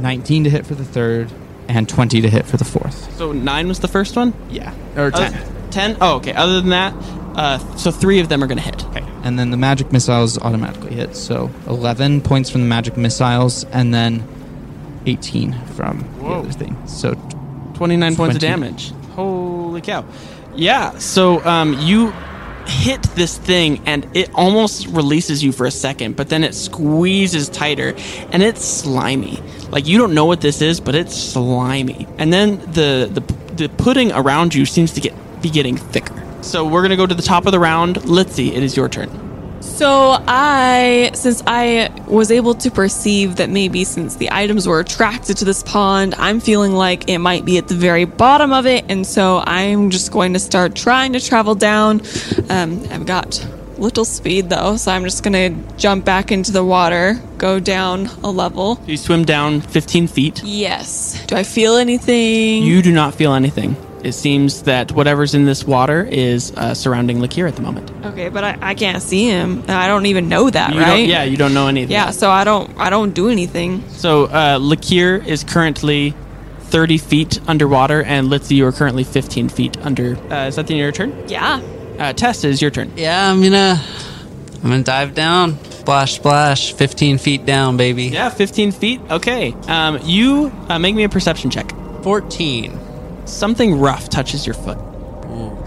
19 0.02 0.44
to 0.44 0.50
hit 0.50 0.66
for 0.66 0.76
the 0.76 0.86
third, 0.86 1.32
and 1.68 1.90
20 1.90 2.22
to 2.22 2.30
hit 2.30 2.46
for 2.46 2.58
the 2.58 2.66
fourth. 2.66 3.16
So 3.18 3.32
9 3.32 3.68
was 3.68 3.80
the 3.80 3.88
first 3.88 4.16
one? 4.16 4.34
Yeah. 4.50 4.74
Or 4.96 5.12
10. 5.12 5.34
Uh, 5.34 5.53
10? 5.74 5.98
Oh, 6.00 6.16
okay. 6.18 6.34
Other 6.34 6.62
than 6.62 6.70
that, 6.70 6.94
uh, 7.36 7.58
so 7.76 7.92
three 7.92 8.20
of 8.20 8.30
them 8.30 8.44
are 8.44 8.48
going 8.48 8.58
to 8.58 8.64
hit. 8.64 8.86
Okay. 8.88 9.04
And 9.24 9.38
then 9.40 9.52
the 9.52 9.58
magic 9.58 9.92
missiles 9.92 10.38
automatically 10.38 10.94
hit. 10.94 11.16
So 11.16 11.50
11 11.68 12.22
points 12.22 12.50
from 12.50 12.62
the 12.62 12.68
magic 12.68 12.96
missiles, 12.96 13.64
and 13.66 13.94
then 13.94 14.28
18 15.06 15.54
from 15.68 16.04
Whoa. 16.20 16.44
the 16.44 16.50
other 16.50 16.52
thing. 16.52 16.88
So 16.88 17.14
29 17.74 18.16
20. 18.16 18.16
points 18.16 18.36
of 18.36 18.42
damage. 18.42 18.92
Holy 19.16 19.82
cow. 19.82 20.06
Yeah. 20.56 20.98
So 21.00 21.44
um, 21.46 21.74
you 21.80 22.14
hit 22.66 23.04
this 23.16 23.38
thing 23.38 23.82
and 23.86 24.08
it 24.16 24.34
almost 24.34 24.88
releases 24.88 25.44
you 25.44 25.52
for 25.52 25.66
a 25.66 25.72
second, 25.72 26.16
but 26.16 26.30
then 26.30 26.44
it 26.44 26.56
squeezes 26.56 27.50
tighter 27.50 27.94
and 28.32 28.42
it's 28.42 28.64
slimy. 28.64 29.42
Like 29.70 29.88
you 29.88 29.98
don't 29.98 30.14
know 30.14 30.26
what 30.26 30.42
this 30.42 30.62
is, 30.62 30.80
but 30.80 30.96
it's 30.96 31.16
slimy. 31.16 32.08
And 32.18 32.32
then 32.32 32.60
the 32.72 33.10
the 33.12 33.22
the 33.54 33.70
pudding 33.70 34.12
around 34.12 34.54
you 34.56 34.66
seems 34.66 34.94
to 34.94 35.02
get 35.02 35.14
be 35.44 35.52
getting 35.52 35.78
thicker. 35.78 36.20
So 36.42 36.66
we're 36.66 36.82
gonna 36.82 36.98
go 36.98 37.06
to 37.06 37.14
the 37.14 37.22
top 37.22 37.46
of 37.46 37.52
the 37.52 37.60
round. 37.60 37.98
Litsea, 37.98 38.54
it 38.54 38.64
is 38.64 38.76
your 38.76 38.90
turn. 38.90 39.10
So 39.62 40.18
I, 40.28 41.12
since 41.14 41.42
I 41.48 41.90
was 42.08 42.32
able 42.32 42.54
to 42.56 42.70
perceive 42.70 43.38
that 43.38 43.50
maybe 43.50 43.86
since 43.86 44.18
the 44.18 44.30
items 44.32 44.68
were 44.68 44.82
attracted 44.82 45.38
to 45.38 45.46
this 45.46 45.64
pond, 45.64 46.16
I'm 46.18 46.42
feeling 46.42 46.74
like 46.74 47.10
it 47.10 47.20
might 47.20 47.46
be 47.46 47.58
at 47.58 47.70
the 47.70 47.76
very 47.76 48.04
bottom 48.04 48.52
of 48.52 48.66
it, 48.66 48.84
and 48.90 49.08
so 49.08 49.42
I'm 49.46 49.90
just 49.90 50.12
going 50.12 50.34
to 50.34 50.40
start 50.40 50.76
trying 50.76 51.14
to 51.14 51.20
travel 51.20 51.56
down. 51.56 52.02
Um, 52.50 52.84
I've 52.92 53.06
got 53.06 53.46
little 53.78 54.06
speed 54.06 54.50
though, 54.50 54.76
so 54.76 54.92
I'm 54.92 55.04
just 55.04 55.24
gonna 55.24 55.50
jump 55.78 56.06
back 56.06 56.32
into 56.32 56.52
the 56.52 56.64
water, 56.64 57.20
go 57.38 57.60
down 57.60 58.08
a 58.24 58.30
level. 58.30 58.80
You 58.86 58.98
swim 58.98 59.26
down 59.26 59.62
15 59.62 60.08
feet. 60.08 60.44
Yes. 60.44 61.26
Do 61.26 61.36
I 61.36 61.44
feel 61.44 61.76
anything? 61.78 62.64
You 62.64 62.82
do 62.82 62.92
not 62.92 63.16
feel 63.16 63.34
anything. 63.34 63.76
It 64.04 64.12
seems 64.14 64.64
that 64.64 64.92
whatever's 64.92 65.34
in 65.34 65.46
this 65.46 65.64
water 65.64 66.04
is 66.04 66.52
uh, 66.58 66.74
surrounding 66.74 67.20
La'kyr 67.20 67.48
at 67.48 67.56
the 67.56 67.62
moment. 67.62 67.90
okay, 68.06 68.28
but 68.30 68.44
I, 68.44 68.58
I 68.62 68.74
can't 68.76 69.02
see 69.02 69.26
him. 69.30 69.60
and 69.62 69.72
I 69.72 69.88
don't 69.88 70.06
even 70.08 70.28
know 70.30 70.50
that, 70.50 70.74
You 70.74 70.80
right? 70.82 70.98
don't, 70.98 71.10
yeah, 71.10 71.24
you 71.24 71.38
don't 71.38 71.54
know 71.54 71.68
anything. 71.68 71.92
Yeah, 71.92 72.12
so 72.12 72.30
I 72.30 72.44
don't 72.44 72.70
I 72.78 72.90
don't 72.90 73.14
do 73.14 73.30
anything. 73.30 73.88
So 73.90 74.26
uh, 74.26 74.60
La'kyr 74.60 75.26
is 75.26 75.44
currently 75.44 76.14
30 76.64 76.98
feet 76.98 77.40
underwater, 77.48 78.04
and 78.04 78.28
Litsea, 78.30 78.58
you 78.58 78.66
are 78.66 78.72
currently 78.72 79.04
15 79.04 79.48
feet 79.50 79.78
under. 79.86 80.16
Uh, 80.32 80.48
is 80.48 80.56
that 80.58 80.68
the 80.68 80.74
end 80.74 80.82
of 80.82 80.86
your 80.86 80.92
turn? 80.92 81.30
Yeah. 81.30 81.62
Uh, 82.00 82.12
Tess, 82.14 82.44
it 82.44 82.50
is 82.50 82.62
your 82.62 82.72
turn. 82.72 82.92
Yeah, 82.98 83.32
I'm 83.32 83.42
gonna, 83.42 83.80
I'm 84.56 84.62
gonna 84.70 84.84
dive 84.84 85.14
down. 85.14 85.64
Splash, 85.66 86.16
splash. 86.16 86.74
15 86.74 87.18
feet 87.20 87.46
down, 87.46 87.78
baby. 87.78 88.06
Yeah, 88.06 88.30
15 88.30 88.72
feet. 88.72 89.00
Okay. 89.12 89.54
Um, 89.68 90.00
you 90.04 90.52
uh, 90.68 90.80
make 90.80 90.96
me 90.96 91.04
a 91.04 91.10
perception 91.10 91.50
check. 91.52 91.72
14. 92.04 92.80
Something 93.26 93.80
rough 93.80 94.10
touches 94.10 94.46
your 94.46 94.56
foot. 94.56 94.78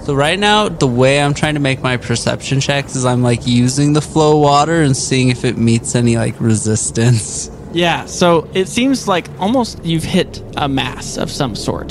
So 0.05 0.14
right 0.14 0.38
now, 0.38 0.69
the 0.69 0.87
way 0.87 1.21
I'm 1.21 1.35
trying 1.35 1.55
to 1.55 1.61
make 1.61 1.83
my 1.83 1.97
perception 1.97 2.61
checks 2.61 2.95
is 2.95 3.05
I'm 3.05 3.23
like 3.23 3.47
using 3.47 3.92
the 3.92 4.01
flow 4.01 4.37
water 4.38 4.83
and 4.83 4.97
seeing 4.97 5.31
if 5.31 5.45
it 5.45 5.57
meets 5.59 5.97
any 5.97 6.16
like 6.16 6.40
resistance. 6.40 7.51
Yeah, 7.73 8.07
so 8.07 8.49
it 8.55 8.69
seems 8.69 9.09
like 9.09 9.29
almost 9.40 9.85
you've 9.85 10.05
hit 10.05 10.40
a 10.57 10.69
mass 10.69 11.16
of 11.16 11.31
some 11.31 11.57
sort. 11.57 11.88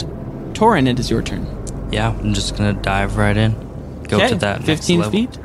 Torinn, 0.53 0.87
it 0.87 0.97
is 0.99 1.09
your 1.09 1.21
turn. 1.21 1.45
Yeah, 1.91 2.09
I'm 2.09 2.33
just 2.33 2.55
gonna 2.57 2.73
dive 2.73 3.17
right 3.17 3.35
in. 3.35 3.51
Go 4.07 4.17
Okay, 4.17 4.29
to 4.29 4.35
that 4.35 4.59
next 4.65 4.67
15 4.87 4.99
level. 4.99 5.11
feet. 5.11 5.37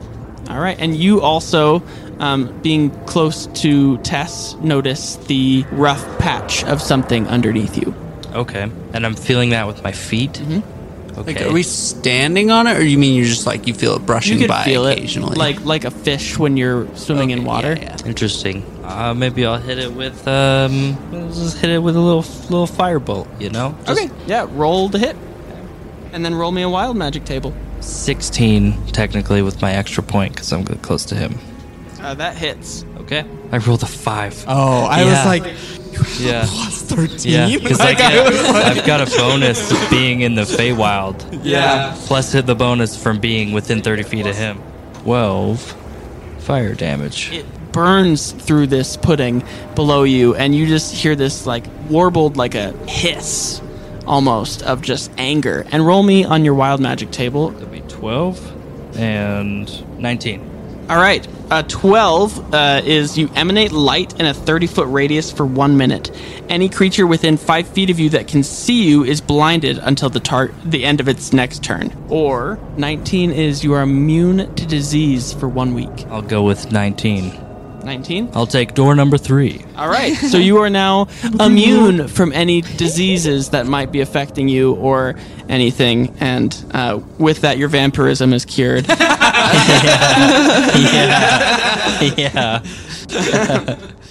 All 0.49 0.61
right, 0.61 0.77
and 0.79 0.95
you 0.97 1.21
also, 1.21 1.83
um, 2.21 2.57
being 2.63 2.91
close 3.07 3.47
to 3.63 3.99
Tess, 3.99 4.55
notice 4.63 5.17
the 5.27 5.65
rough 5.73 6.05
patch 6.19 6.63
of 6.65 6.81
something 6.81 7.27
underneath 7.27 7.77
you. 7.77 7.95
Okay, 8.33 8.71
and 8.95 9.07
I'm 9.07 9.15
feeling 9.15 9.51
that 9.51 9.67
with 9.67 9.83
my 9.83 9.93
feet. 9.93 10.35
Mm-hmm. 10.35 11.19
Okay. 11.19 11.35
Like, 11.35 11.43
are 11.43 11.53
we 11.53 11.65
standing 11.65 12.51
on 12.53 12.67
it, 12.69 12.77
or 12.79 12.83
you 12.83 12.97
mean 12.97 13.15
you're 13.17 13.27
just 13.27 13.45
like 13.47 13.67
you 13.67 13.75
feel 13.75 13.97
it 13.97 14.07
brushing 14.07 14.41
You 14.41 14.47
by 14.49 14.65
feel 14.65 14.87
occasionally? 14.87 15.33
it, 15.33 15.39
like 15.39 15.65
like 15.65 15.85
a 15.85 15.91
fish 15.91 16.39
when 16.39 16.57
you're 16.57 16.87
swimming 16.97 17.31
in 17.31 17.45
water. 17.45 17.75
yeah, 17.77 17.97
yeah. 18.01 18.07
Interesting. 18.07 18.65
Uh, 18.85 19.13
maybe 19.15 19.45
I'll 19.45 19.59
hit 19.59 19.79
it 19.79 19.93
with 19.93 20.27
um, 20.29 20.97
just 21.33 21.59
hit 21.59 21.71
it 21.71 21.79
with 21.81 21.97
a 21.97 22.01
little 22.01 22.23
little 22.49 22.67
firebolt. 22.69 23.27
You 23.41 23.51
know. 23.51 23.77
Just 23.87 24.01
Okay, 24.03 24.11
yeah, 24.27 24.47
roll 24.51 24.89
the 24.89 24.99
hit, 25.01 25.17
and 26.13 26.25
then 26.25 26.35
roll 26.35 26.53
me 26.53 26.63
a 26.63 26.69
wild 26.69 26.97
magic 26.97 27.25
table. 27.25 27.53
16 27.81 28.87
technically 28.89 29.43
with 29.43 29.61
my 29.63 29.73
extra 29.73 30.03
point 30.03 30.33
because 30.35 30.53
I'm 30.53 30.65
good 30.65 30.81
close 30.83 31.05
to 31.07 31.15
him. 31.17 31.39
Uh, 32.01 32.15
that 32.15 32.37
hits. 32.37 32.85
Okay. 32.99 33.25
I 33.53 33.59
rolled 33.59 33.83
a 33.83 33.87
five. 33.87 34.45
Oh, 34.47 34.85
I 34.85 35.03
Yeah. 35.03 35.07
was 35.11 35.41
like, 35.41 35.57
yeah. 36.19 36.47
plus 36.49 36.83
13. 36.83 37.33
Yeah, 37.33 37.59
because 37.59 37.81
I 37.81 37.85
Like, 37.93 38.01
I 38.01 38.13
get, 38.13 38.31
was 38.33 38.43
like- 38.49 38.77
I've 38.79 38.87
got 38.87 39.01
a 39.01 39.17
bonus 39.19 39.91
being 39.91 40.21
in 40.23 40.35
the 40.35 40.43
Feywild. 40.43 41.41
Yeah. 41.45 41.97
Plus 42.07 42.33
hit 42.33 42.47
the 42.47 42.55
bonus 42.55 43.01
from 43.01 43.21
being 43.21 43.53
within 43.53 43.83
30 43.83 44.03
feet 44.05 44.27
of 44.27 44.37
him. 44.37 44.61
12 45.03 45.77
fire 46.41 46.75
damage. 46.75 47.33
It 47.33 47.47
burns 47.73 48.33
through 48.33 48.67
this 48.67 48.97
pudding 48.97 49.45
below 49.75 50.03
you, 50.03 50.35
and 50.35 50.55
you 50.55 50.67
just 50.67 50.93
hear 50.95 51.15
this 51.15 51.47
like 51.47 51.65
warbled 51.89 52.37
like 52.37 52.55
a 52.55 52.73
hiss, 52.89 53.61
almost 54.07 54.63
of 54.63 54.83
just 54.83 55.11
anger. 55.19 55.65
And 55.71 55.87
roll 55.87 56.03
me 56.03 56.25
on 56.25 56.45
your 56.45 56.55
wild 56.55 56.81
magic 56.81 57.11
table. 57.13 57.51
That'd 57.51 57.71
be 57.71 57.81
12 57.83 58.97
and 58.99 60.01
19. 60.01 60.50
All 60.91 60.97
right. 60.97 61.25
Uh, 61.53 61.63
12 61.63 62.53
uh, 62.53 62.83
is 62.85 63.17
you 63.17 63.31
emanate 63.37 63.71
light 63.71 64.19
in 64.19 64.27
a 64.27 64.35
30 64.35 64.67
foot 64.67 64.89
radius 64.89 65.31
for 65.31 65.47
one 65.47 65.77
minute. 65.77 66.11
Any 66.49 66.69
creature 66.69 67.07
within 67.07 67.37
five 67.37 67.69
feet 67.69 67.91
of 67.91 68.01
you 68.01 68.11
that 68.11 68.27
can 68.27 68.43
see 68.43 68.89
you 68.89 69.05
is 69.05 69.21
blinded 69.21 69.79
until 69.79 70.11
the 70.11 70.19
tar- 70.19 70.51
the 70.65 70.85
end 70.85 70.99
of 70.99 71.07
its 71.07 71.33
next 71.33 71.63
turn. 71.63 71.97
Or 72.09 72.59
19 72.77 73.31
is 73.31 73.63
you 73.63 73.73
are 73.75 73.83
immune 73.83 74.53
to 74.57 74.67
disease 74.67 75.33
for 75.33 75.49
one 75.49 75.75
week. 75.75 76.07
I'll 76.09 76.23
go 76.23 76.43
with 76.43 76.73
19. 76.73 77.50
19? 77.85 78.31
I'll 78.35 78.47
take 78.47 78.75
door 78.75 78.95
number 78.95 79.19
three. 79.19 79.65
All 79.77 79.89
right. 79.89 80.17
So 80.31 80.39
you 80.39 80.59
are 80.59 80.71
now 80.71 81.09
immune 81.41 82.07
from 82.09 82.33
any 82.33 82.61
diseases 82.63 83.51
that 83.51 83.67
might 83.67 83.91
be 83.91 84.01
affecting 84.01 84.49
you 84.49 84.75
or 84.75 85.17
anything. 85.49 86.15
And 86.21 86.55
uh, 86.73 87.01
with 87.19 87.41
that, 87.41 87.59
your 87.59 87.69
vampirism 87.69 88.33
is 88.33 88.45
cured. 88.45 88.87
yeah. 89.01 89.01
Yeah. 92.17 92.17
yeah. 92.17 92.63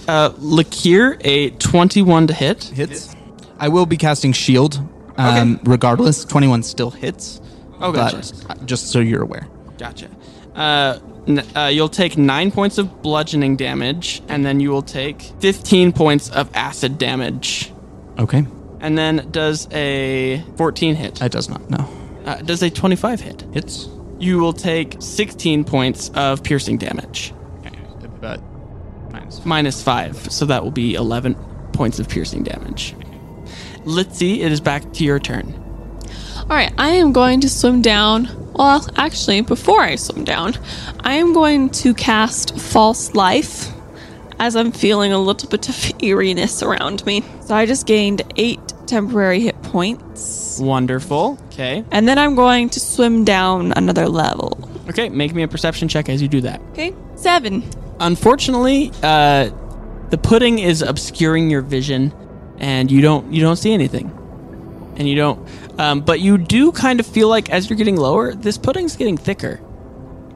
Uh, 0.08 0.30
La'kyr, 0.40 1.20
a 1.24 1.50
21 1.50 2.26
to 2.28 2.34
hit. 2.34 2.64
hits. 2.64 3.14
I 3.58 3.68
will 3.68 3.86
be 3.86 3.96
casting 3.96 4.32
shield. 4.32 4.80
Um, 5.16 5.60
Regardless, 5.64 6.24
21 6.24 6.62
still 6.62 6.90
hits. 6.90 7.40
Oh, 7.80 7.92
gotcha. 7.92 8.22
But 8.48 8.62
uh, 8.62 8.64
just 8.64 8.88
so 8.88 9.00
you're 9.00 9.22
aware. 9.22 9.46
Gotcha. 9.78 10.08
Uh, 10.54 10.98
n- 11.02 11.09
uh, 11.28 11.66
you'll 11.72 11.88
take 11.88 12.16
nine 12.16 12.50
points 12.50 12.78
of 12.78 13.02
bludgeoning 13.02 13.56
damage, 13.56 14.22
and 14.28 14.44
then 14.44 14.60
you 14.60 14.70
will 14.70 14.82
take 14.82 15.22
15 15.40 15.92
points 15.92 16.30
of 16.30 16.50
acid 16.54 16.98
damage. 16.98 17.72
Okay. 18.18 18.46
And 18.80 18.96
then 18.96 19.28
does 19.30 19.68
a 19.72 20.42
14 20.56 20.94
hit? 20.94 21.20
It 21.20 21.32
does 21.32 21.48
not. 21.48 21.68
No. 21.70 21.88
Uh, 22.24 22.36
does 22.36 22.62
a 22.62 22.70
25 22.70 23.20
hit? 23.20 23.42
Hits. 23.52 23.88
You 24.18 24.38
will 24.38 24.52
take 24.52 24.96
16 25.00 25.64
points 25.64 26.10
of 26.14 26.42
piercing 26.42 26.78
damage. 26.78 27.32
But 28.20 28.42
minus. 29.10 29.46
minus 29.46 29.82
five, 29.82 30.30
so 30.30 30.44
that 30.46 30.62
will 30.62 30.70
be 30.70 30.94
11 30.94 31.34
points 31.72 31.98
of 31.98 32.08
piercing 32.08 32.42
damage. 32.42 32.94
Litsea, 33.84 34.40
it 34.40 34.52
is 34.52 34.60
back 34.60 34.92
to 34.92 35.04
your 35.04 35.18
turn. 35.18 35.54
All 36.50 36.56
right, 36.56 36.72
I 36.78 36.88
am 36.88 37.12
going 37.12 37.40
to 37.42 37.48
swim 37.48 37.80
down. 37.80 38.28
Well, 38.54 38.84
actually, 38.96 39.40
before 39.42 39.82
I 39.82 39.94
swim 39.94 40.24
down, 40.24 40.54
I 40.98 41.14
am 41.14 41.32
going 41.32 41.70
to 41.70 41.94
cast 41.94 42.58
False 42.58 43.14
Life 43.14 43.68
as 44.40 44.56
I'm 44.56 44.72
feeling 44.72 45.12
a 45.12 45.18
little 45.18 45.48
bit 45.48 45.68
of 45.68 45.92
eeriness 46.02 46.60
around 46.60 47.06
me. 47.06 47.22
So 47.42 47.54
I 47.54 47.66
just 47.66 47.86
gained 47.86 48.22
eight 48.34 48.58
temporary 48.88 49.38
hit 49.38 49.62
points. 49.62 50.58
Wonderful. 50.60 51.38
Okay. 51.52 51.84
And 51.92 52.08
then 52.08 52.18
I'm 52.18 52.34
going 52.34 52.68
to 52.70 52.80
swim 52.80 53.22
down 53.22 53.72
another 53.76 54.08
level. 54.08 54.58
Okay, 54.88 55.08
make 55.08 55.32
me 55.32 55.44
a 55.44 55.48
perception 55.48 55.86
check 55.86 56.08
as 56.08 56.20
you 56.20 56.26
do 56.26 56.40
that. 56.40 56.60
Okay, 56.72 56.92
seven. 57.14 57.62
unfortunately, 58.00 58.90
uh, 59.04 59.50
the 60.08 60.18
pudding 60.18 60.58
is 60.58 60.82
obscuring 60.82 61.48
your 61.48 61.62
vision, 61.62 62.12
and 62.58 62.90
you 62.90 63.00
don't 63.02 63.32
you 63.32 63.40
don't 63.40 63.54
see 63.54 63.72
anything, 63.72 64.10
and 64.96 65.08
you 65.08 65.14
don't. 65.16 65.48
Um, 65.78 66.00
but 66.00 66.20
you 66.20 66.38
do 66.38 66.72
kind 66.72 67.00
of 67.00 67.06
feel 67.06 67.28
like 67.28 67.50
as 67.50 67.68
you're 67.68 67.76
getting 67.76 67.96
lower, 67.96 68.34
this 68.34 68.58
pudding's 68.58 68.96
getting 68.96 69.16
thicker. 69.16 69.60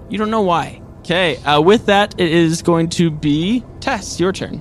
You 0.08 0.18
don't 0.18 0.30
know 0.30 0.42
why. 0.42 0.80
Okay. 1.00 1.36
Uh, 1.38 1.60
with 1.60 1.86
that, 1.86 2.18
it 2.18 2.30
is 2.30 2.62
going 2.62 2.88
to 2.90 3.10
be 3.10 3.64
Tess. 3.80 4.18
Your 4.18 4.32
turn. 4.32 4.60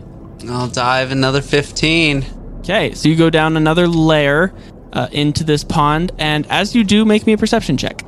I'll 0.49 0.67
dive 0.67 1.11
another 1.11 1.41
15. 1.41 2.25
Okay. 2.59 2.93
So 2.93 3.07
you 3.09 3.15
go 3.15 3.29
down 3.29 3.55
another 3.55 3.87
layer 3.87 4.53
uh, 4.91 5.07
into 5.11 5.43
this 5.43 5.63
pond, 5.63 6.11
and 6.19 6.45
as 6.47 6.75
you 6.75 6.83
do, 6.83 7.05
make 7.05 7.25
me 7.25 7.33
a 7.33 7.37
perception 7.37 7.77
check. 7.77 8.03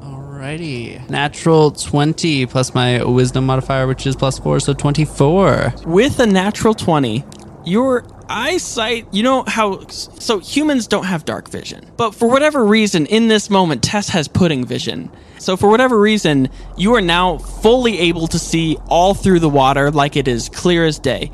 Alrighty. 0.00 1.08
Natural 1.10 1.70
20 1.70 2.46
plus 2.46 2.74
my 2.74 3.04
wisdom 3.04 3.46
modifier, 3.46 3.86
which 3.86 4.06
is 4.06 4.16
plus 4.16 4.38
4, 4.38 4.60
so 4.60 4.72
24. 4.72 5.74
with 5.86 6.18
a 6.20 6.26
natural 6.26 6.74
20 6.74 7.24
your 7.66 8.02
eyesight 8.28 9.06
you 9.12 9.22
know 9.22 9.44
how 9.46 9.86
so 9.88 10.38
humans 10.38 10.86
don't 10.86 11.04
have 11.04 11.24
dark 11.24 11.48
vision. 11.48 11.84
But 11.96 12.14
for 12.14 12.28
whatever 12.28 12.64
reason 12.64 13.06
in 13.06 13.28
this 13.28 13.50
moment 13.50 13.82
tess 13.82 14.08
has 14.10 14.28
pudding 14.28 14.64
vision. 14.64 15.10
So 15.38 15.56
for 15.56 15.68
whatever 15.68 15.98
reason 16.00 16.48
you 16.76 16.94
are 16.94 17.00
now 17.00 17.38
fully 17.38 17.98
able 17.98 18.26
to 18.28 18.38
see 18.38 18.76
all 18.88 19.14
through 19.14 19.40
the 19.40 19.48
water 19.48 19.90
like 19.90 20.16
it 20.16 20.28
is 20.28 20.48
clear 20.48 20.84
as 20.86 20.98
day. 20.98 21.30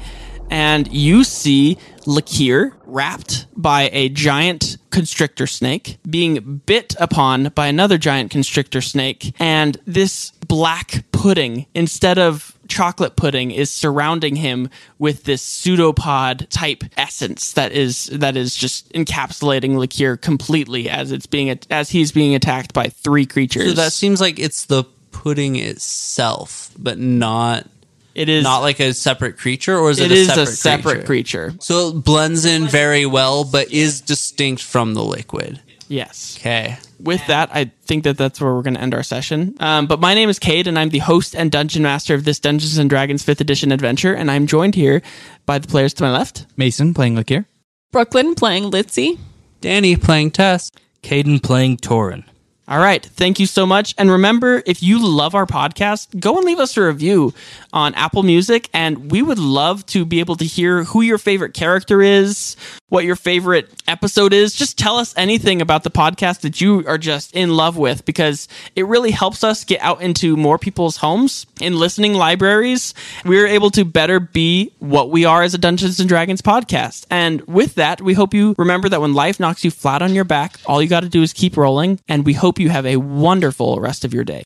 And 0.51 0.93
you 0.93 1.25
see 1.25 1.79
La'kyr 2.05 2.75
wrapped 2.85 3.47
by 3.57 3.89
a 3.93 4.11
giant 4.11 4.77
constrictor 4.91 5.47
snake, 5.47 5.99
being 6.09 6.61
bit 6.67 6.95
upon 7.01 7.49
by 7.55 7.69
another 7.69 7.97
giant 7.97 8.31
constrictor 8.31 8.83
snake, 8.83 9.35
and 9.39 9.79
this 9.87 10.33
black 10.47 11.05
pudding, 11.11 11.67
instead 11.75 12.19
of 12.19 12.52
chocolate 12.69 13.17
pudding, 13.17 13.51
is 13.51 13.71
surrounding 13.71 14.37
him 14.37 14.71
with 14.99 15.25
this 15.25 15.43
pseudopod 15.43 16.49
type 16.51 16.85
essence 16.97 17.53
that 17.53 17.73
is 17.73 18.07
that 18.07 18.37
is 18.37 18.55
just 18.55 18.91
encapsulating 18.93 19.73
La'kyr 19.73 20.21
completely 20.21 20.89
as 20.89 21.13
it's 21.13 21.27
being 21.27 21.59
as 21.71 21.91
he's 21.91 22.13
being 22.13 22.35
attacked 22.35 22.73
by 22.73 22.89
three 22.89 23.27
creatures. 23.27 23.69
So 23.69 23.75
that 23.75 23.93
seems 23.93 24.21
like 24.21 24.39
it's 24.39 24.67
the 24.67 24.85
pudding 25.11 25.57
itself, 25.57 26.71
but 26.79 26.99
not 26.99 27.67
it 28.15 28.29
is 28.29 28.45
not 28.45 28.59
like 28.59 28.81
a 28.81 28.93
separate 28.93 29.39
creature, 29.39 29.77
or 29.77 29.91
is 29.91 29.99
it, 29.99 30.11
it 30.11 30.13
a 30.13 30.21
is 30.21 30.27
separate 30.29 30.43
a 30.43 30.53
separate 30.53 31.07
creature. 31.07 31.55
So 31.61 31.89
it 31.89 32.05
blends 32.05 32.45
in 32.45 32.67
very 32.67 33.07
well, 33.07 33.45
but 33.45 33.73
is 33.73 34.01
distinct 34.01 34.63
from 34.63 34.95
the 34.95 35.03
liquid. 35.03 35.61
Yes. 35.89 36.37
Okay. 36.39 36.77
with 37.01 37.27
that, 37.27 37.51
I 37.53 37.71
think 37.85 38.05
that 38.05 38.17
that's 38.17 38.41
where 38.41 38.55
we're 38.55 38.63
going 38.63 38.75
to 38.75 38.81
end 38.81 38.95
our 38.95 39.03
session. 39.03 39.55
Um, 39.61 39.87
but 39.87 40.01
my 40.01 40.15
name 40.15 40.29
is 40.29 40.39
Cade, 40.39 40.67
and 40.67 40.79
I'm 40.79 40.89
the 40.91 40.99
host 40.99 41.35
and 41.35 41.51
dungeon 41.51 41.83
master 41.83 42.15
of 42.15 42.25
this 42.25 42.39
Dungeons 42.39 42.79
and 42.79 42.89
Dragons 42.89 43.25
5th 43.25 43.41
edition 43.41 43.73
adventure, 43.73 44.15
and 44.15 44.31
I'm 44.31 44.47
joined 44.47 44.75
here 44.75 45.03
by 45.47 45.59
the 45.59 45.69
players 45.69 45.93
to 45.95 46.03
my 46.03 46.13
left. 46.13 46.47
Mason 46.57 46.95
playing 46.95 47.17
La'kyr. 47.17 47.45
Brooklyn 47.91 48.35
playing 48.35 48.71
Litsea. 48.71 49.19
Danny 49.61 49.97
playing 49.97 50.31
Tess. 50.31 50.71
Caden 51.03 51.43
playing 51.43 51.79
Torinn. 51.79 52.25
All 52.69 52.79
right. 52.79 53.05
Thank 53.05 53.41
you 53.41 53.47
so 53.47 53.67
much. 53.67 53.93
And 53.99 54.11
remember, 54.11 54.63
if 54.67 54.85
you 54.85 55.05
love 55.05 55.35
our 55.35 55.47
podcast, 55.47 56.19
go 56.21 56.37
and 56.37 56.47
leave 56.47 56.61
us 56.61 56.77
a 56.77 56.83
review 56.83 57.35
on 57.73 57.93
Apple 57.95 58.23
Music. 58.23 58.71
And 58.73 59.11
we 59.11 59.21
would 59.21 59.39
love 59.39 59.85
to 59.87 60.05
be 60.05 60.21
able 60.21 60.37
to 60.37 60.45
hear 60.45 60.85
who 60.85 61.01
your 61.01 61.19
favorite 61.19 61.55
character 61.55 62.01
is, 62.01 62.57
what 62.89 63.05
your 63.05 63.17
favorite 63.17 63.69
episode 63.89 64.33
is. 64.33 64.55
Just 64.55 64.79
tell 64.79 64.97
us 64.97 65.13
anything 65.17 65.61
about 65.61 65.83
the 65.83 65.91
podcast 65.91 66.43
that 66.43 66.61
you 66.61 66.85
are 66.87 66.99
just 66.99 67.35
in 67.35 67.57
love 67.57 67.77
with 67.77 68.05
because 68.05 68.47
it 68.77 68.87
really 68.87 69.11
helps 69.11 69.43
us 69.43 69.65
get 69.65 69.81
out 69.81 70.01
into 70.01 70.37
more 70.37 70.59
people's 70.59 70.99
homes 70.99 71.47
in 71.61 71.79
listening 71.79 72.15
libraries. 72.15 72.95
We're 73.25 73.49
able 73.49 73.71
to 73.73 73.85
better 73.85 74.21
be 74.21 74.73
what 74.79 75.11
we 75.11 75.25
are 75.25 75.43
as 75.43 75.53
a 75.53 75.59
Dungeons 75.59 75.99
and 75.99 76.09
Dragons 76.09 76.43
podcast. 76.43 77.07
And 77.11 77.41
with 77.43 77.75
that, 77.75 78.01
we 78.01 78.15
hope 78.15 78.35
you 78.35 78.55
remember 78.57 78.89
that 78.89 79.01
when 79.01 79.15
life 79.15 79.41
knocks 79.41 79.65
you 79.65 79.71
flat 79.71 80.01
on 80.01 80.15
your 80.15 80.25
back, 80.25 80.59
all 80.67 80.81
you 80.81 80.89
got 80.89 81.01
to 81.01 81.09
do 81.09 81.23
is 81.23 81.33
keep 81.33 81.57
rolling. 81.57 81.99
And 82.09 82.25
we 82.25 82.35
hope 82.53 82.59
you 82.59 82.69
have 82.69 82.85
a 82.85 82.97
wonderful 82.97 83.81
rest 83.81 84.05
of 84.05 84.13
your 84.13 84.25
day. 84.25 84.43